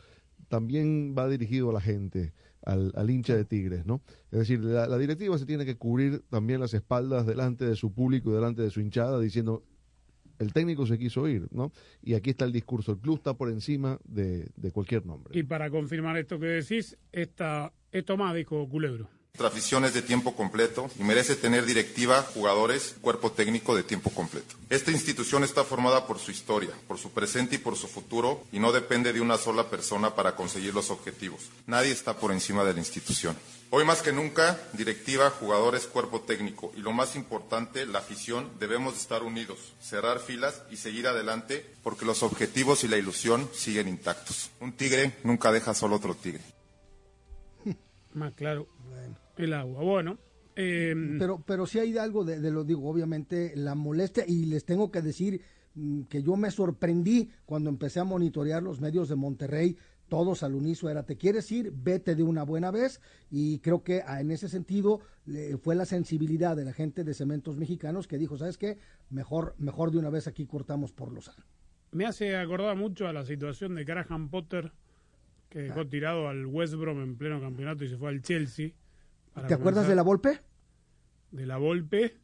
[0.48, 2.32] también va dirigido a la gente,
[2.66, 4.02] al, al hincha de Tigres, ¿no?
[4.30, 7.94] Es decir, la, la directiva se tiene que cubrir también las espaldas delante de su
[7.94, 9.64] público y delante de su hinchada, diciendo,
[10.38, 11.72] el técnico se quiso ir, ¿no?
[12.02, 15.38] Y aquí está el discurso, el club está por encima de, de cualquier nombre.
[15.38, 19.08] Y para confirmar esto que decís, esta, esto más dijo Culebro.
[19.36, 24.08] Nuestra afición es de tiempo completo y merece tener directiva, jugadores, cuerpo técnico de tiempo
[24.08, 24.54] completo.
[24.70, 28.60] Esta institución está formada por su historia, por su presente y por su futuro y
[28.60, 31.50] no depende de una sola persona para conseguir los objetivos.
[31.66, 33.36] Nadie está por encima de la institución.
[33.68, 38.96] Hoy más que nunca, directiva, jugadores, cuerpo técnico y lo más importante, la afición, debemos
[38.96, 44.50] estar unidos, cerrar filas y seguir adelante porque los objetivos y la ilusión siguen intactos.
[44.60, 46.40] Un tigre nunca deja solo otro tigre.
[48.14, 48.66] Más claro,
[49.36, 49.82] el agua.
[49.82, 50.18] Bueno,
[50.54, 54.64] eh, pero pero sí hay algo de, de lo digo obviamente la molestia y les
[54.64, 55.40] tengo que decir
[55.74, 59.76] mm, que yo me sorprendí cuando empecé a monitorear los medios de Monterrey
[60.08, 64.02] todos al unísono era te quieres ir vete de una buena vez y creo que
[64.06, 65.00] ah, en ese sentido
[65.62, 68.78] fue la sensibilidad de la gente de Cementos Mexicanos que dijo sabes qué
[69.10, 71.28] mejor mejor de una vez aquí cortamos por los
[71.96, 74.72] me hace acordar mucho a la situación de Graham Potter,
[75.48, 78.72] que dejó tirado al West Brom en pleno campeonato y se fue al Chelsea.
[79.46, 80.40] ¿Te acuerdas de la Volpe?
[81.30, 82.16] De la Volpe.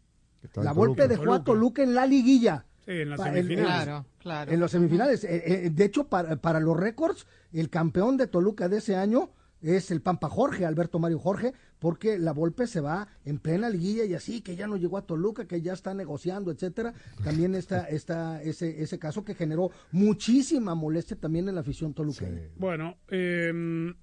[0.57, 3.85] La Volpe dejó a Toluca en la liguilla Sí, en las Pa- en- semifinales.
[3.85, 4.53] Claro, claro.
[4.53, 5.23] En los semifinales.
[5.25, 9.31] Eh, eh, de hecho, para, para los récords, el campeón de Toluca de ese año
[9.61, 14.05] es el Pampa Jorge, Alberto Mario Jorge, porque la Volpe se va en plena liguilla
[14.05, 16.93] y así, que ya no llegó a Toluca, que ya está negociando, etcétera.
[17.23, 22.41] También está, está ese, ese caso que generó muchísima molestia también en la afición toluqueña.
[22.57, 23.95] Bueno, eh,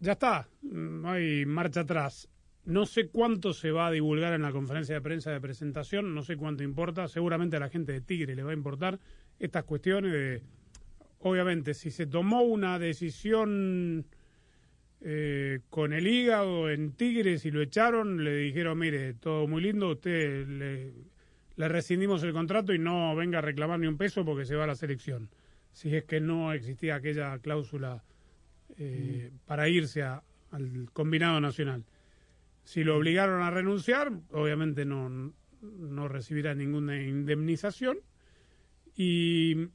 [0.00, 2.28] ya está, no hay marcha atrás.
[2.66, 6.22] No sé cuánto se va a divulgar en la conferencia de prensa de presentación, no
[6.22, 8.98] sé cuánto importa, seguramente a la gente de Tigre le va a importar
[9.38, 10.42] estas cuestiones de,
[11.20, 14.04] obviamente, si se tomó una decisión
[15.00, 19.90] eh, con el hígado en Tigres y lo echaron, le dijeron, mire, todo muy lindo,
[19.90, 20.92] usted le,
[21.54, 24.64] le rescindimos el contrato y no venga a reclamar ni un peso porque se va
[24.64, 25.28] a la selección.
[25.72, 28.02] Si es que no existía aquella cláusula
[28.78, 31.84] eh, para irse a- al combinado nacional.
[32.66, 37.98] Si lo obligaron a renunciar, obviamente no, no recibirá ninguna indemnización.
[38.96, 39.68] Y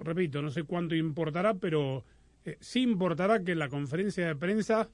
[0.00, 2.04] repito, no sé cuánto importará, pero
[2.44, 4.90] eh, sí importará que en la conferencia de prensa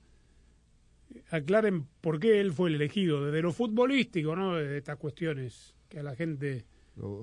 [1.09, 4.57] que aclaren por qué él fue el elegido, desde lo futbolístico, ¿no?
[4.57, 6.67] De estas cuestiones que a la gente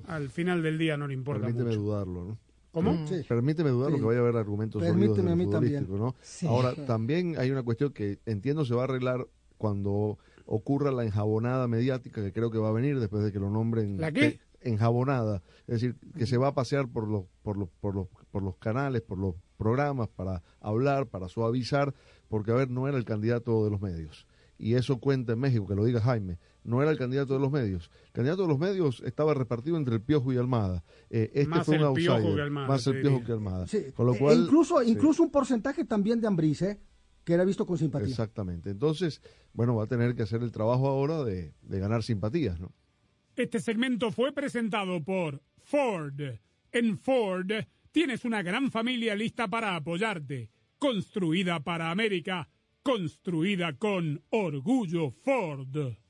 [0.07, 1.81] al final del día no le importa Permíteme mucho.
[1.81, 2.37] dudarlo, ¿no?
[2.71, 3.07] ¿Cómo?
[3.07, 3.21] Sí.
[3.27, 3.99] Permíteme dudar Sí.
[3.99, 5.85] que vaya a haber argumentos Permíteme sólidos a mí del también.
[5.85, 6.15] futbolístico, ¿no?
[6.21, 6.47] Sí.
[6.47, 9.27] Ahora, también hay una cuestión que entiendo se va a arreglar
[9.57, 13.49] cuando ocurra la enjabonada mediática que creo que va a venir después de que lo
[13.49, 14.39] nombren ¿La qué?
[14.61, 18.07] te- enjabonada, es decir, que se va a pasear por los por los por los
[18.31, 21.93] por los canales, por los programas para hablar, para suavizar,
[22.27, 24.27] porque a ver, no era el candidato de los medios.
[24.57, 27.51] Y eso cuenta en México, que lo diga Jaime, no era el candidato de los
[27.51, 27.91] medios.
[28.07, 30.83] El candidato de los medios estaba repartido entre el Piojo y Almada.
[31.09, 33.67] Eh, este Más fue un el Piojo que Almada, más el Piojo que Almada.
[33.67, 34.91] Sí, Con lo e- cual, e incluso, sí.
[34.91, 36.79] incluso un porcentaje también de Ambriz, ¿eh?
[37.25, 38.07] Que era visto con simpatía.
[38.07, 38.69] Exactamente.
[38.69, 39.21] Entonces,
[39.51, 42.71] bueno, va a tener que hacer el trabajo ahora de, de ganar simpatías, ¿no?
[43.35, 46.21] Este segmento fue presentado por Ford.
[46.71, 47.51] En Ford
[47.91, 50.51] tienes una gran familia lista para apoyarte.
[50.77, 52.47] Construida para América.
[52.81, 55.97] Construida con orgullo Ford.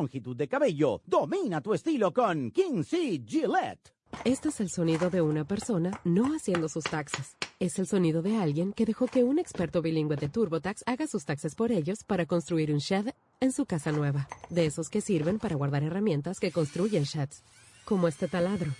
[0.00, 1.02] longitud de cabello.
[1.06, 3.22] Domina tu estilo con King C.
[3.26, 3.92] Gillette.
[4.24, 7.36] Este es el sonido de una persona no haciendo sus taxes.
[7.60, 11.24] Es el sonido de alguien que dejó que un experto bilingüe de TurboTax haga sus
[11.24, 14.26] taxes por ellos para construir un shed en su casa nueva.
[14.48, 17.44] De esos que sirven para guardar herramientas que construyen sheds.
[17.84, 18.72] Como este taladro.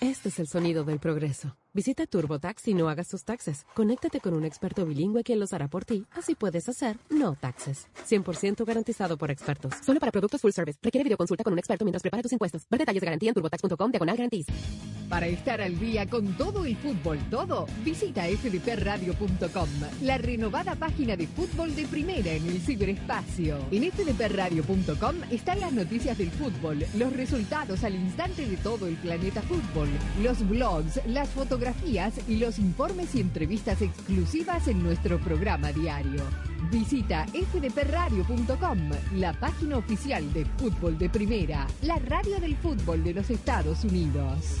[0.00, 1.56] Este es el sonido del progreso.
[1.76, 3.66] Visita TurboTax y no hagas tus taxes.
[3.74, 6.06] Conéctate con un experto bilingüe quien los hará por ti.
[6.12, 7.88] Así puedes hacer no taxes.
[8.08, 9.74] 100% garantizado por expertos.
[9.84, 10.78] Solo para productos full service.
[10.82, 12.66] Requiere videoconsulta con un experto mientras prepara tus impuestos.
[12.70, 14.46] Ver detalles de garantía en turbotax.com diagonal garantías.
[15.10, 19.68] Para estar al día con todo el fútbol, todo, visita fdpradio.com,
[20.02, 23.56] la renovada página de fútbol de primera en el ciberespacio.
[23.70, 29.42] En fdpradio.com están las noticias del fútbol, los resultados al instante de todo el planeta
[29.42, 29.88] fútbol,
[30.20, 31.65] los blogs, las fotografías
[32.28, 36.22] y los informes y entrevistas exclusivas en nuestro programa diario.
[36.70, 43.30] Visita fdpradio.com, la página oficial de fútbol de primera, la radio del fútbol de los
[43.30, 44.60] Estados Unidos.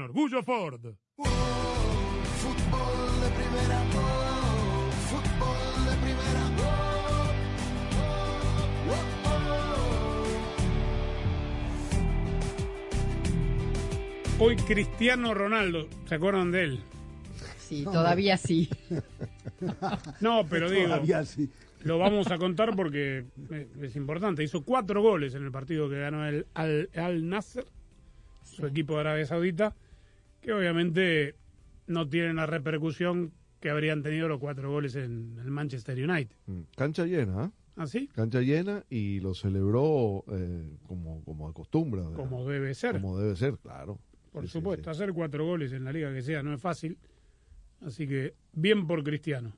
[0.00, 0.80] orgullo Ford.
[1.16, 1.30] Fútbol
[3.20, 6.64] de primera, oh, fútbol de primera, oh,
[14.40, 16.80] oh, Hoy Cristiano Ronaldo, ¿se acuerdan de él?
[17.58, 18.68] Sí, todavía sí.
[20.20, 21.50] No, pero digo, Todavía sí.
[21.82, 23.24] lo vamos a contar porque
[23.80, 24.44] es importante.
[24.44, 27.66] Hizo cuatro goles en el partido que ganó el Al, Al Nasser,
[28.44, 29.74] su equipo de Arabia Saudita,
[30.40, 31.34] que obviamente
[31.86, 36.36] no tienen la repercusión que habrían tenido los cuatro goles en el Manchester United.
[36.46, 37.52] Mm, Cancha llena, ¿ah?
[37.76, 38.08] ¿Ah, sí?
[38.12, 42.02] Cancha llena y lo celebró eh, como, como acostumbra.
[42.14, 43.00] Como debe ser.
[43.00, 43.98] Como debe ser, claro.
[44.32, 46.98] Por Sí, sí, supuesto, hacer cuatro goles en la liga que sea no es fácil.
[47.80, 49.52] Así que bien por Cristiano.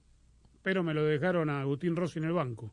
[0.62, 2.72] Pero me lo dejaron a Agustín Rossi en el banco.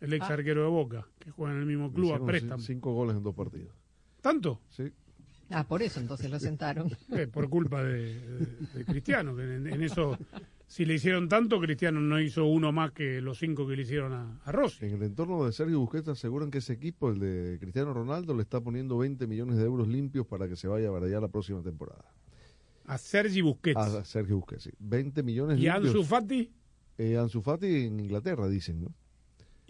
[0.00, 0.34] El ex Ah.
[0.34, 2.60] arquero de Boca, que juega en el mismo club a préstamo.
[2.62, 3.74] cin- Cinco goles en dos partidos.
[4.20, 4.60] ¿Tanto?
[4.68, 4.84] Sí.
[5.52, 6.90] Ah, por eso entonces lo sentaron.
[7.12, 8.46] Eh, por culpa de, de-
[8.78, 9.36] de Cristiano.
[9.36, 10.16] que en, en eso,
[10.66, 14.12] si le hicieron tanto, Cristiano no hizo uno más que los cinco que le hicieron
[14.14, 14.86] a, a Rossi.
[14.86, 18.42] En el entorno de Sergio Busquets aseguran que ese equipo, el de Cristiano Ronaldo, le
[18.42, 21.62] está poniendo 20 millones de euros limpios para que se vaya para allá la próxima
[21.62, 22.04] temporada.
[22.86, 23.76] A Sergi Busquets.
[23.78, 24.70] A Sergio Busquets, sí.
[24.78, 25.86] 20 millones ¿Y limpios.
[25.86, 26.50] Ansu Fati?
[26.98, 28.94] Eh, Ansu Fati en Inglaterra, dicen, ¿no?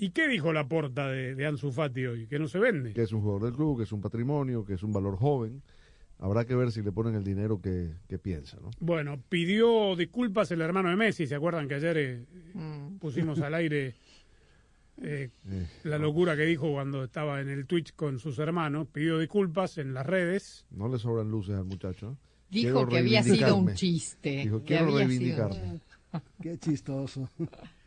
[0.03, 2.27] ¿Y qué dijo la porta de, de Ansu Fati hoy?
[2.27, 2.93] Que no se vende.
[2.93, 5.63] Que es un jugador del club, que es un patrimonio, que es un valor joven.
[6.19, 8.71] Habrá que ver si le ponen el dinero que, que piensa, ¿no?
[8.81, 11.29] Bueno, pidió disculpas el hermano de Messi.
[11.29, 12.25] ¿Se acuerdan que ayer eh,
[12.99, 13.95] pusimos al aire
[15.01, 15.31] eh,
[15.85, 18.89] la locura que dijo cuando estaba en el Twitch con sus hermanos?
[18.93, 20.67] Pidió disculpas en las redes.
[20.73, 22.11] No le sobran luces al muchacho.
[22.11, 22.17] ¿eh?
[22.51, 24.39] Dijo Quiero que había sido un chiste.
[24.39, 25.81] Dijo, que quiero sido- reivindicarme.
[26.43, 27.31] Qué chistoso.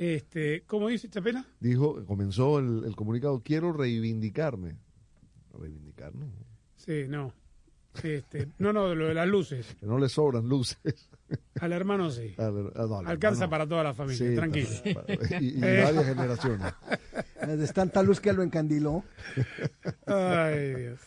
[0.00, 1.44] Este, ¿Cómo dice Chapela?
[1.60, 4.78] Dijo, comenzó el, el comunicado, quiero reivindicarme.
[5.52, 6.26] Reivindicar, ¿no?
[6.76, 7.34] Sí, no.
[8.02, 9.76] Este, no, no, lo de las luces.
[9.80, 11.10] Que no le sobran luces.
[11.60, 12.34] Al hermano sí.
[12.38, 13.50] Al- ah, no, al Alcanza hermano.
[13.50, 14.68] para toda la familia, Sí, tranquilo.
[14.94, 15.82] para- para- y, y Eh.
[15.84, 16.74] varias generaciones.
[17.46, 19.04] Es tanta luz que lo encandiló.
[20.06, 21.00] Ay, Dios.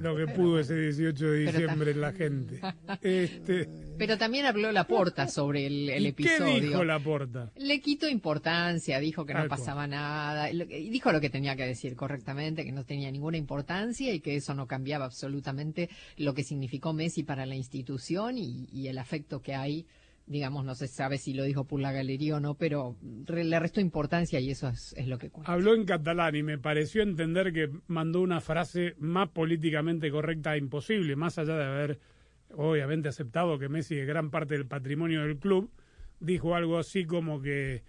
[0.00, 2.60] Lo que pudo ese 18 de diciembre en la gente.
[3.02, 3.68] Este,
[3.98, 6.60] Pero también habló Laporta sobre el, el ¿y ¿Qué episodio.
[6.60, 7.50] dijo la porta?
[7.56, 11.96] Le quitó importancia, dijo que no pasaba nada, y dijo lo que tenía que decir
[11.96, 16.92] correctamente, que no tenía ninguna importancia y que eso no cambiaba absolutamente lo que significó
[16.92, 19.86] Messi para la institución y, y el afecto que hay,
[20.26, 23.58] digamos, no se sabe si lo dijo por la galería o no, pero re- le
[23.60, 25.52] restó importancia y eso es, es lo que cuenta.
[25.52, 30.58] Habló en catalán y me pareció entender que mandó una frase más políticamente correcta e
[30.58, 32.00] imposible, más allá de haber
[32.56, 35.70] obviamente aceptado que Messi es gran parte del patrimonio del club,
[36.20, 37.82] dijo algo así como que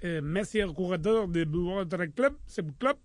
[0.00, 2.38] eh, Messi es jugador de otro club,
[2.78, 2.98] club,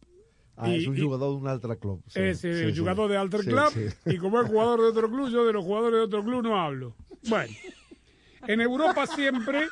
[0.59, 2.01] Ah, y- es un y- jugador de un altra club.
[2.07, 2.80] sí, es eh, sí, sí.
[2.80, 4.11] jugador de Alter Sí, Club sí.
[4.15, 6.59] y como es jugador de otro club, yo de los jugadores de otro club no
[6.59, 6.95] hablo.
[7.30, 7.53] Bueno,
[8.48, 9.68] en Europa siempre...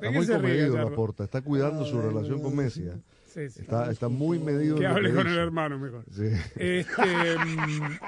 [0.00, 0.76] ¿De Está muy comedido?
[0.76, 2.82] Laporta, está cuidando su relación con Messi.
[2.82, 3.00] ¿eh?
[3.24, 3.62] Sí, sí.
[3.62, 4.76] Está, está muy medido.
[4.76, 6.04] Que hable con el hermano mejor.
[6.10, 6.28] Sí.
[6.56, 7.98] Este, mm,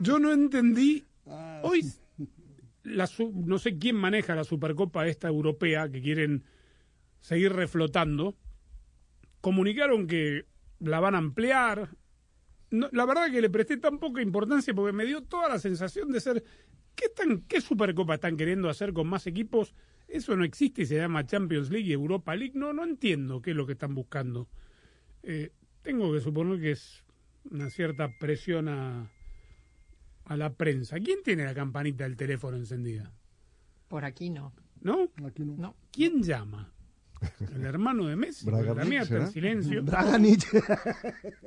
[0.00, 1.04] yo no entendí.
[1.62, 1.84] Hoy,
[2.84, 6.44] la no sé quién maneja la Supercopa esta europea que quieren
[7.20, 8.36] seguir reflotando.
[9.40, 10.46] Comunicaron que
[10.78, 11.90] la van a ampliar.
[12.70, 16.12] No, la verdad que le presté tan poca importancia porque me dio toda la sensación
[16.12, 16.44] de ser.
[16.94, 19.74] ¿Qué, tan, ¿Qué Supercopa están queriendo hacer con más equipos?
[20.08, 22.52] Eso no existe y se llama Champions League y Europa League.
[22.54, 24.48] No, no entiendo qué es lo que están buscando.
[25.22, 25.50] Eh,
[25.82, 27.04] tengo que suponer que es
[27.50, 29.10] una cierta presión a,
[30.24, 30.98] a la prensa.
[31.00, 33.12] ¿Quién tiene la campanita del teléfono encendida?
[33.88, 34.52] Por aquí no.
[34.80, 35.08] ¿No?
[35.26, 35.56] Aquí no.
[35.56, 35.76] No.
[35.90, 36.72] ¿Quién llama?
[37.54, 38.46] ¿El hermano de Messi?
[38.46, 39.26] Bragarnik, en ¿será?
[39.28, 39.82] silencio.
[39.82, 40.46] Braganich.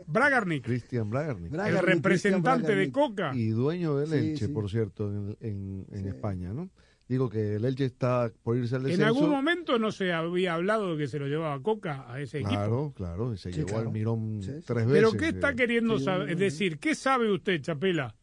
[0.07, 1.45] Bragarnik, Cristian Bragarnik.
[1.45, 3.31] el Bragarnik, representante de Coca.
[3.35, 4.53] Y dueño del Sí, Elche, sí.
[4.53, 6.69] por cierto, en, en- en España, ¿no?
[7.09, 9.05] Digo que el Elche está por irse al En descenso.
[9.07, 12.51] algún momento no se había hablado de que se lo llevaba Coca a ese equipo.
[12.53, 13.87] Claro, claro, y se Sí, llevó claro.
[13.87, 14.63] al Mirón Sí, sí.
[14.65, 14.91] tres veces.
[14.91, 16.29] Pero ¿qué está eh, queriendo sí, saber?
[16.31, 18.13] Es decir, ¿qué sabe usted, Chapela?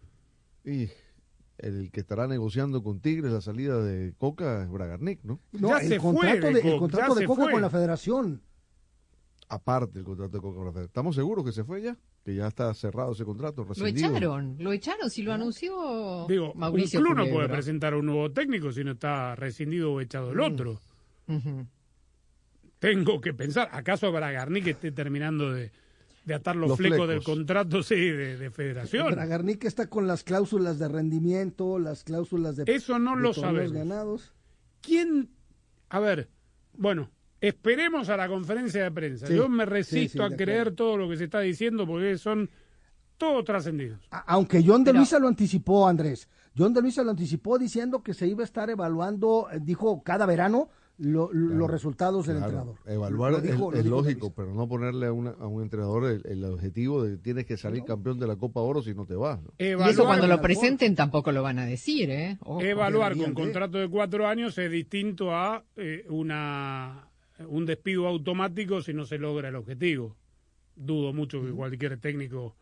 [0.66, 0.88] Y
[1.58, 5.40] el que estará negociando con Tigres la salida de Coca es Bragarnik, ¿no?
[5.52, 7.52] No, Ya el se fue contrato de de, Coca, el contrato ya de Coca fue.
[7.52, 8.42] con la federación.
[9.48, 10.88] Aparte del contrato de Coca con la Federación.
[10.90, 11.96] ¿Estamos seguros que se fue ya?
[12.24, 13.66] que ya está cerrado ese contrato.
[13.76, 18.06] Lo echaron, lo echaron, si lo anunció Digo, Mauricio un club no puede presentar un
[18.06, 20.40] nuevo técnico si no está rescindido o echado el Mm.
[20.40, 20.80] otro.
[22.78, 25.70] Tengo que pensar, ¿acaso Bragarni que esté terminando de,
[26.24, 29.12] de atar los, Los flecos, del contrato sí, de, de federación?
[29.12, 33.72] Bragarnik está con las cláusulas de rendimiento, las cláusulas de Eso no de lo sabemos.
[33.72, 34.32] ganados.
[34.80, 35.30] ¿Quién?
[35.90, 36.28] A ver,
[36.72, 37.10] bueno,
[37.40, 39.26] esperemos a la conferencia de prensa.
[39.26, 40.76] Sí, Yo me resisto sí, a creer acuerdo.
[40.76, 42.50] todo lo que se está diciendo porque son
[43.16, 44.00] todos trascendidos.
[44.10, 46.28] Aunque John de Luisa lo anticipó, Andrés.
[46.56, 50.24] John de Luisa lo anticipó diciendo que se iba a estar evaluando, eh, dijo, cada
[50.26, 50.68] verano
[50.98, 52.78] lo- los resultados del Claro, entrenador.
[52.86, 57.12] Evaluar es- lógico, pero no ponerle a, una- a un entrenador el, el objetivo de
[57.16, 59.40] que tienes que salir campeón de la Copa Oro si no te vas.
[59.42, 59.50] ¿no?
[59.58, 62.38] Y eso cuando lo presenten tampoco lo van a decir, ¿eh?
[62.40, 62.60] Ojo.
[62.62, 63.34] Evaluar con de.
[63.34, 67.08] contrato de cuatro años es distinto a eh, una
[67.48, 70.16] un despido automático si no se logra el objetivo.
[70.76, 72.54] Dudo mucho que cualquier técnico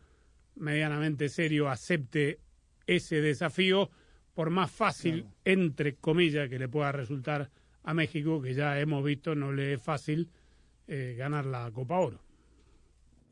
[0.56, 2.38] medianamente serio acepte
[2.86, 3.90] ese desafío,
[4.34, 7.50] por más fácil, entre comillas, que le pueda resultar
[7.84, 10.28] a México, que ya hemos visto no le es fácil
[10.86, 12.20] eh, ganar la Copa Oro.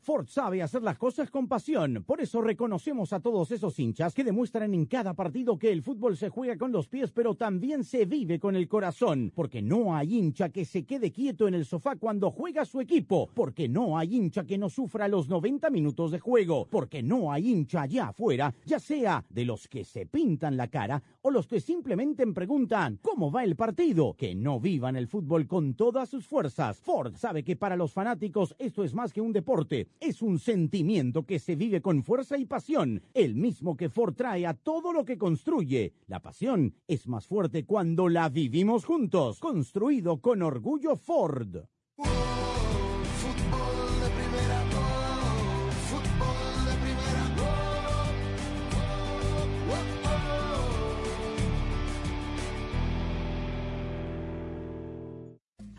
[0.01, 2.03] Ford sabe hacer las cosas con pasión.
[2.07, 6.17] Por eso reconocemos a todos esos hinchas que demuestran en cada partido que el fútbol
[6.17, 9.31] se juega con los pies, pero también se vive con el corazón.
[9.35, 13.29] Porque no hay hincha que se quede quieto en el sofá cuando juega su equipo.
[13.35, 16.67] Porque no hay hincha que no sufra los 90 minutos de juego.
[16.69, 21.01] Porque no hay hincha allá afuera, ya sea de los que se pintan la cara
[21.21, 24.15] o los que simplemente preguntan ¿cómo va el partido?
[24.17, 26.79] Que no vivan el fútbol con todas sus fuerzas.
[26.79, 31.25] Ford sabe que para los fanáticos esto es más que un deporte, es un sentimiento
[31.25, 35.05] que se vive con fuerza y pasión, el mismo que Ford trae a todo lo
[35.05, 35.93] que construye.
[36.07, 41.65] La pasión es más fuerte cuando la vivimos juntos, construido con orgullo Ford.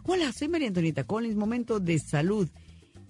[0.05, 2.49] Hola, soy María Antonieta Collins, momento de salud.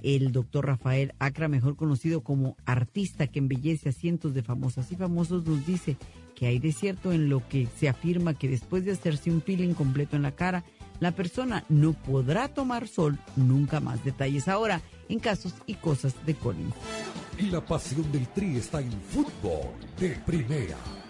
[0.03, 4.97] El doctor Rafael Acra, mejor conocido como artista que embellece a cientos de famosas y
[4.97, 5.97] famosos, nos dice
[6.35, 9.75] que hay de cierto en lo que se afirma que después de hacerse un peeling
[9.75, 10.65] completo en la cara,
[11.01, 14.05] la persona no podrá tomar sol nunca más.
[14.05, 16.75] Detalles ahora en casos y cosas de Collins.
[17.51, 20.77] La pasión del Tri está en fútbol de primera,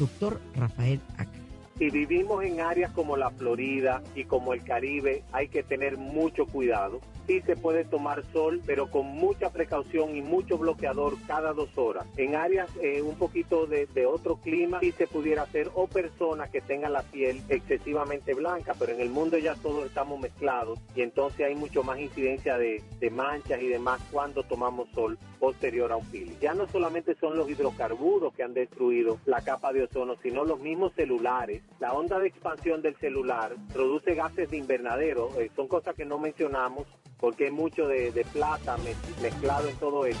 [0.00, 1.38] Doctor Rafael Acra.
[1.78, 6.46] Si vivimos en áreas como la Florida y como el Caribe, hay que tener mucho
[6.46, 7.00] cuidado.
[7.30, 12.04] Sí se puede tomar sol, pero con mucha precaución y mucho bloqueador cada dos horas.
[12.16, 16.60] En áreas eh, un poquito de, otro clima, sí se pudiera hacer, o personas que
[16.60, 21.46] tengan la piel excesivamente blanca, pero en el mundo ya todos estamos mezclados y entonces
[21.46, 26.36] hay mucho más incidencia de, manchas y demás cuando tomamos sol posterior a un peeling.
[26.40, 30.58] Ya no solamente son los hidrocarburos que han destruido la capa de ozono, sino los
[30.58, 31.62] mismos celulares.
[31.78, 36.18] La onda de expansión del celular produce gases de invernadero, eh, son cosas que no
[36.18, 36.88] mencionamos
[37.20, 40.20] porque hay mucho de, de plata mez- mezclado en todo esto.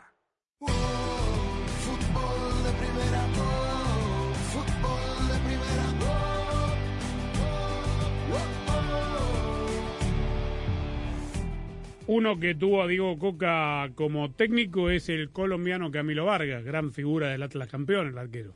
[12.07, 17.29] Uno que tuvo a Diego Coca como técnico es el colombiano Camilo Vargas, gran figura
[17.29, 18.53] del Atlas campeón, el arquero.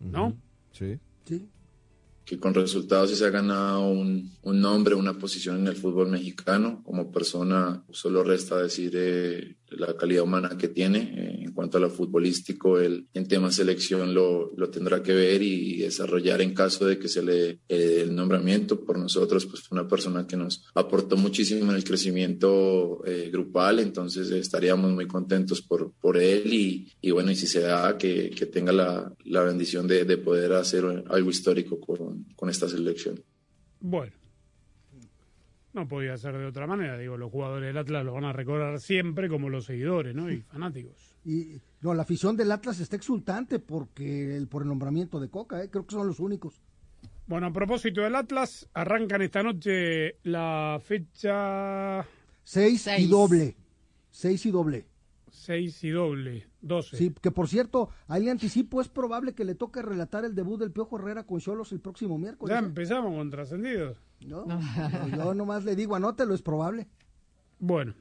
[0.00, 0.36] ¿No?
[0.72, 0.98] Sí.
[1.24, 1.48] Sí.
[2.24, 6.08] que con resultados sí se ha ganado un, un nombre, una posición en el fútbol
[6.08, 6.82] mexicano.
[6.84, 11.14] Como persona, solo resta decir eh, la calidad humana que tiene.
[11.16, 15.42] Eh, en cuanto a lo futbolístico, él en tema selección lo, lo tendrá que ver
[15.42, 18.84] y desarrollar en caso de que se le dé eh, el nombramiento.
[18.84, 23.80] Por nosotros, pues fue una persona que nos aportó muchísimo en el crecimiento eh, grupal,
[23.80, 28.30] entonces estaríamos muy contentos por, por él y, y bueno, y si se da, que,
[28.30, 33.22] que tenga la, la bendición de, de poder hacer algo histórico con, con esta selección.
[33.80, 34.12] Bueno.
[35.78, 36.98] No podía ser de otra manera.
[36.98, 40.28] Digo, los jugadores del Atlas lo van a recordar siempre como los seguidores, ¿no?
[40.28, 41.16] Y fanáticos.
[41.24, 45.62] Y no, la afición del Atlas está exultante porque el, por el nombramiento de Coca,
[45.62, 45.70] ¿eh?
[45.70, 46.60] creo que son los únicos.
[47.28, 52.04] Bueno, a propósito del Atlas, arrancan esta noche la fecha
[52.42, 53.54] Seis, y doble.
[54.10, 54.84] Seis y doble.
[55.48, 56.96] 6 y doble, 12.
[56.98, 60.60] Sí, que por cierto, ahí le anticipo, es probable que le toque relatar el debut
[60.60, 62.54] del Piojo Herrera con Cholos el próximo miércoles.
[62.54, 62.66] Ya ¿eh?
[62.66, 63.96] empezamos con trascendidos.
[64.26, 64.60] No, no,
[65.16, 66.86] yo nomás le digo, anótelo, es probable.
[67.58, 67.94] Bueno,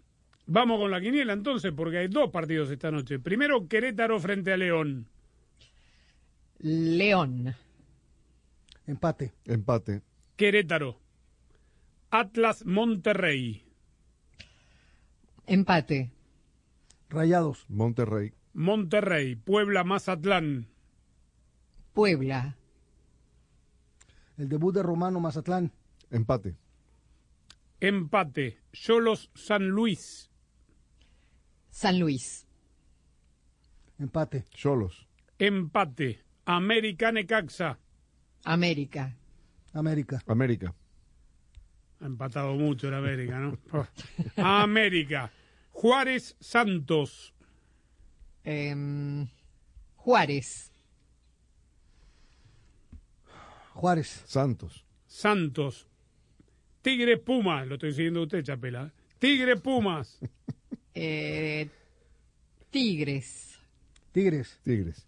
[0.46, 3.18] vamos con la quiniela entonces, porque hay dos partidos esta noche.
[3.18, 5.08] Primero, Querétaro frente a León.
[6.60, 7.56] León.
[8.88, 9.32] Empate.
[9.46, 10.02] Empate.
[10.36, 11.00] Querétaro.
[12.10, 13.64] Atlas Monterrey.
[15.46, 16.12] Empate.
[17.10, 17.66] Rayados.
[17.70, 18.34] Monterrey.
[18.54, 19.36] Monterrey.
[19.36, 20.68] Puebla Mazatlán.
[21.94, 22.58] Puebla.
[24.38, 25.72] El debut de Romano Mazatlán.
[26.12, 26.56] Empate.
[27.80, 28.60] Empate.
[28.74, 30.30] Cholos San Luis.
[31.70, 32.46] San Luis.
[34.00, 34.46] Empate.
[34.52, 35.08] Cholos.
[35.40, 36.24] Empate.
[36.46, 37.80] América Necaxa.
[38.44, 39.16] América.
[39.74, 40.22] América.
[40.28, 40.74] América.
[42.00, 43.58] Ha empatado mucho el América, ¿no?
[44.38, 45.32] América.
[45.78, 47.36] Juárez Santos.
[48.44, 49.28] Em,
[49.96, 50.72] Juárez.
[53.76, 54.24] Juárez.
[54.26, 54.84] Santos.
[55.06, 55.88] Santos.
[56.82, 57.68] Tigre Pumas.
[57.68, 58.92] Lo estoy siguiendo a usted, Chapela.
[59.20, 60.20] Tigre Pumas.
[61.00, 61.70] Eh,
[62.72, 63.60] Tigres.
[64.12, 64.60] Tigres.
[64.64, 65.06] Tigres.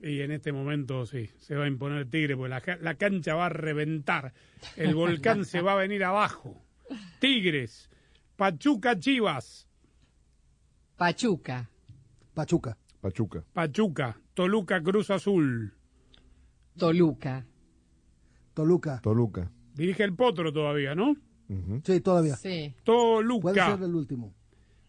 [0.00, 3.46] Y en este momento sí, se va a imponer Tigre, porque la, la cancha va
[3.46, 4.32] a reventar.
[4.76, 6.64] El volcán se va a venir abajo.
[7.18, 7.90] Tigres.
[8.36, 9.66] Pachuca Chivas.
[10.96, 11.70] Pachuca.
[12.34, 12.76] Pachuca.
[13.00, 13.44] Pachuca.
[13.52, 14.20] Pachuca.
[14.34, 15.74] Toluca Cruz Azul.
[16.76, 17.46] Toluca.
[18.54, 19.00] Toluca.
[19.02, 19.50] Toluca.
[19.74, 21.16] Dirige el Potro todavía, ¿no?
[21.84, 22.36] Sí, todavía.
[22.36, 22.74] Sí.
[22.84, 23.42] Toluca.
[23.42, 24.34] Puede ser el último.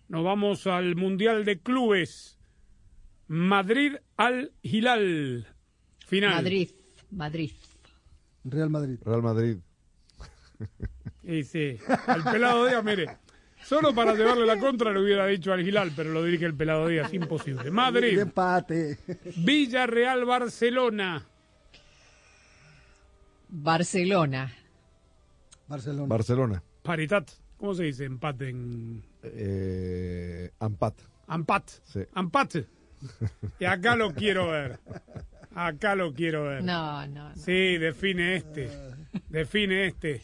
[0.07, 2.39] Nos vamos al Mundial de Clubes.
[3.27, 5.47] Madrid al Hilal.
[6.05, 6.35] Final.
[6.35, 6.69] Madrid.
[7.11, 7.51] Madrid.
[8.43, 8.99] Real Madrid.
[9.03, 9.57] Real Madrid.
[11.23, 11.77] Y sí,
[12.07, 13.17] al pelado Díaz, mire.
[13.65, 16.87] Solo para llevarle la contra le hubiera dicho al Hilal, pero lo dirige el pelado
[16.87, 17.71] Díaz, imposible.
[17.71, 18.99] Madrid, empate.
[19.37, 21.25] Villarreal, Barcelona.
[23.49, 24.53] Barcelona.
[25.67, 26.07] Barcelona.
[26.07, 26.63] Barcelona.
[26.83, 27.31] Paritat.
[27.57, 30.93] ¿Cómo se dice empate en Eh, Ampat.
[31.27, 31.67] Ampat?
[31.85, 32.01] Sí.
[32.15, 32.67] Empate.
[33.59, 34.79] Y acá lo quiero ver.
[35.55, 36.63] Acá lo quiero ver.
[36.63, 37.35] No, no, no.
[37.35, 38.69] Sí, define este.
[39.29, 40.21] Define este.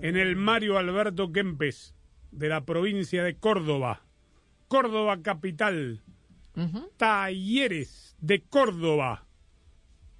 [0.00, 1.94] En el Mario Alberto Kempes.
[2.32, 4.02] De la provincia de Córdoba,
[4.68, 6.00] Córdoba capital,
[6.96, 9.24] Talleres de Córdoba,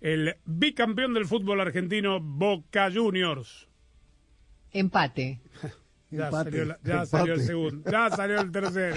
[0.01, 3.69] el bicampeón del fútbol argentino Boca Juniors.
[4.73, 5.41] Empate.
[6.13, 8.97] Ya, Empate, salió, la- ya salió el segundo, ya salió el tercero.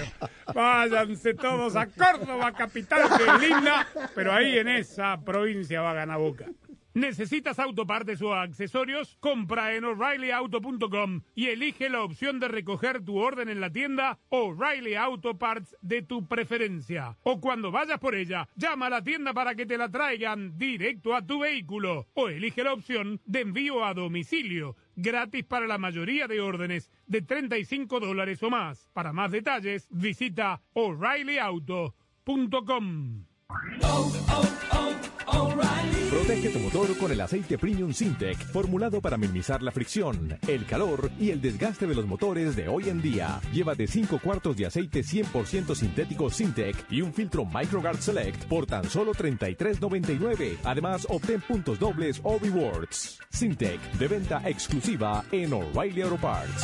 [0.52, 5.94] Váyanse todos a Córdoba, capital, que es linda, pero ahí en esa provincia va a
[5.94, 6.48] ganar Boca.
[6.94, 9.18] ¿Necesitas autopartes o accesorios?
[9.20, 14.94] Compra en o'ReillyAuto.com y elige la opción de recoger tu orden en la tienda O'Reilly
[14.94, 17.18] Auto Parts de tu preferencia.
[17.24, 21.16] O cuando vayas por ella, llama a la tienda para que te la traigan directo
[21.16, 22.06] a tu vehículo.
[22.14, 27.24] O elige la opción de envío a domicilio, gratis para la mayoría de órdenes de
[27.24, 28.88] 35 dólares o más.
[28.94, 33.26] Para más detalles, visita o'ReillyAuto.com.
[36.10, 41.12] Protege tu motor con el aceite Premium Sintec, formulado para minimizar la fricción, el calor
[41.20, 43.42] y el desgaste de los motores de hoy en día.
[43.52, 48.90] Llévate 5 cuartos de aceite 100% sintético Sintec y un filtro MicroGuard Select por tan
[48.90, 50.58] solo $33.99.
[50.64, 53.20] Además, obtén puntos dobles o rewards.
[53.30, 56.64] Sintec, de venta exclusiva en O'Reilly Auto Parts.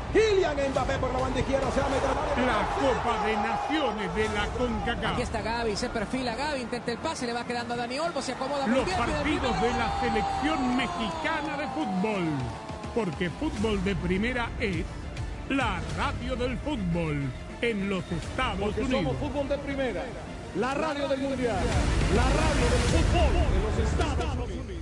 [0.13, 2.45] Kylian Mbappé por la banda izquierda, se va a meter área.
[2.45, 5.13] La Copa de Naciones de la CONCACAF.
[5.13, 8.21] Aquí está Gaby, se perfila Gaby, intenta el pase, le va quedando a Dani Olmo,
[8.21, 8.97] se acomoda muy Los bien.
[8.97, 12.23] partidos de la selección mexicana de fútbol.
[12.93, 14.83] Porque fútbol de primera es
[15.49, 17.31] la radio del fútbol
[17.61, 19.03] en los Estados Porque Unidos.
[19.03, 20.03] somos fútbol de primera.
[20.57, 21.55] La radio del mundial.
[22.15, 24.81] La radio del fútbol de los Estados Unidos.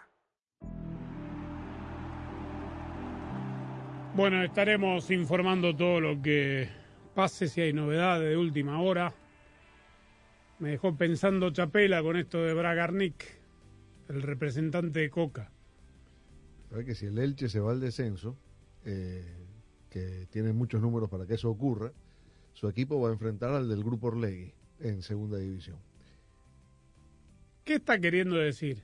[4.15, 6.67] Bueno, estaremos informando todo lo que
[7.15, 9.13] pase si hay novedades de última hora.
[10.59, 13.23] Me dejó pensando Chapela con esto de Bragarnik,
[14.09, 15.49] el representante de Coca.
[16.69, 18.37] Sabe que si el Elche se va al descenso,
[18.85, 19.25] eh,
[19.89, 21.91] que tiene muchos números para que eso ocurra,
[22.53, 25.77] su equipo va a enfrentar al del Grupo Orlegui en segunda división.
[27.63, 28.81] ¿Qué está queriendo decir?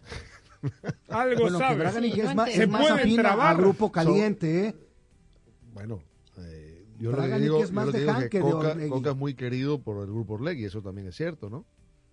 [1.10, 1.80] Algo Bueno, que sabe.
[1.80, 3.58] Braganic es más, Se es más puede afín a- a trabar.
[3.58, 4.76] grupo caliente, ¿eh?
[5.78, 6.02] Bueno,
[6.40, 8.30] eh, yo lo que digo, es yo más lo que de digo es Han que
[8.30, 8.90] que de Coca.
[8.90, 11.66] Coca es muy querido por el Grupo Orlegui, eso también es cierto, ¿no?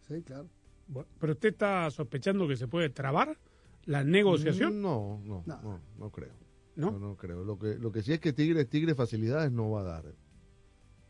[0.07, 0.51] Sí, claro.
[0.87, 3.39] Bueno, ¿Pero usted está sospechando que se puede trabar
[3.87, 4.83] la negociación?
[4.83, 6.35] No, no, no, no, creo.
[6.77, 6.91] ¿No?
[6.91, 6.99] ¿No?
[6.99, 7.43] no, creo.
[7.43, 10.05] Lo que, lo que sí es que Tigre, Tigre facilidades no va a dar.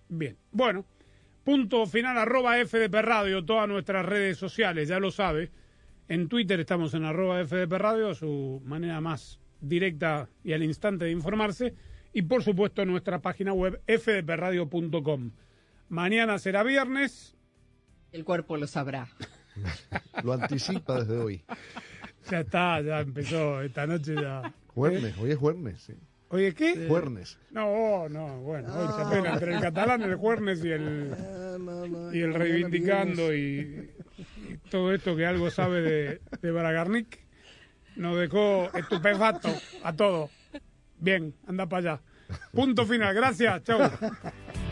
[0.09, 0.85] Bien, bueno,
[1.43, 5.51] punto final arroba FDP Radio, todas nuestras redes sociales, ya lo sabe.
[6.07, 11.11] En Twitter estamos en arroba FDP Radio, su manera más directa y al instante de
[11.11, 11.75] informarse.
[12.15, 15.33] Y por supuesto nuestra página web fdpradio.com.
[15.89, 17.35] Mañana será viernes.
[18.13, 19.09] El cuerpo lo sabrá.
[20.23, 21.45] Lo anticipa desde hoy.
[22.31, 24.53] Ya está, ya empezó esta noche ya.
[24.69, 25.95] Juernes, hoy es juernes, sí.
[26.31, 26.87] Oye, ¿qué?
[26.89, 27.39] Juernes.
[27.51, 31.15] No, no, bueno, hoy Chapela, entre el catalán, el juernes y el,
[32.13, 37.19] y el reivindicando y, y todo esto que algo sabe de, de Bragarnik,
[37.97, 39.51] nos dejó estupefacto
[39.85, 40.31] a todos.
[41.05, 42.03] Bien, anda para allá.
[42.53, 43.79] Punto final, gracias, chau.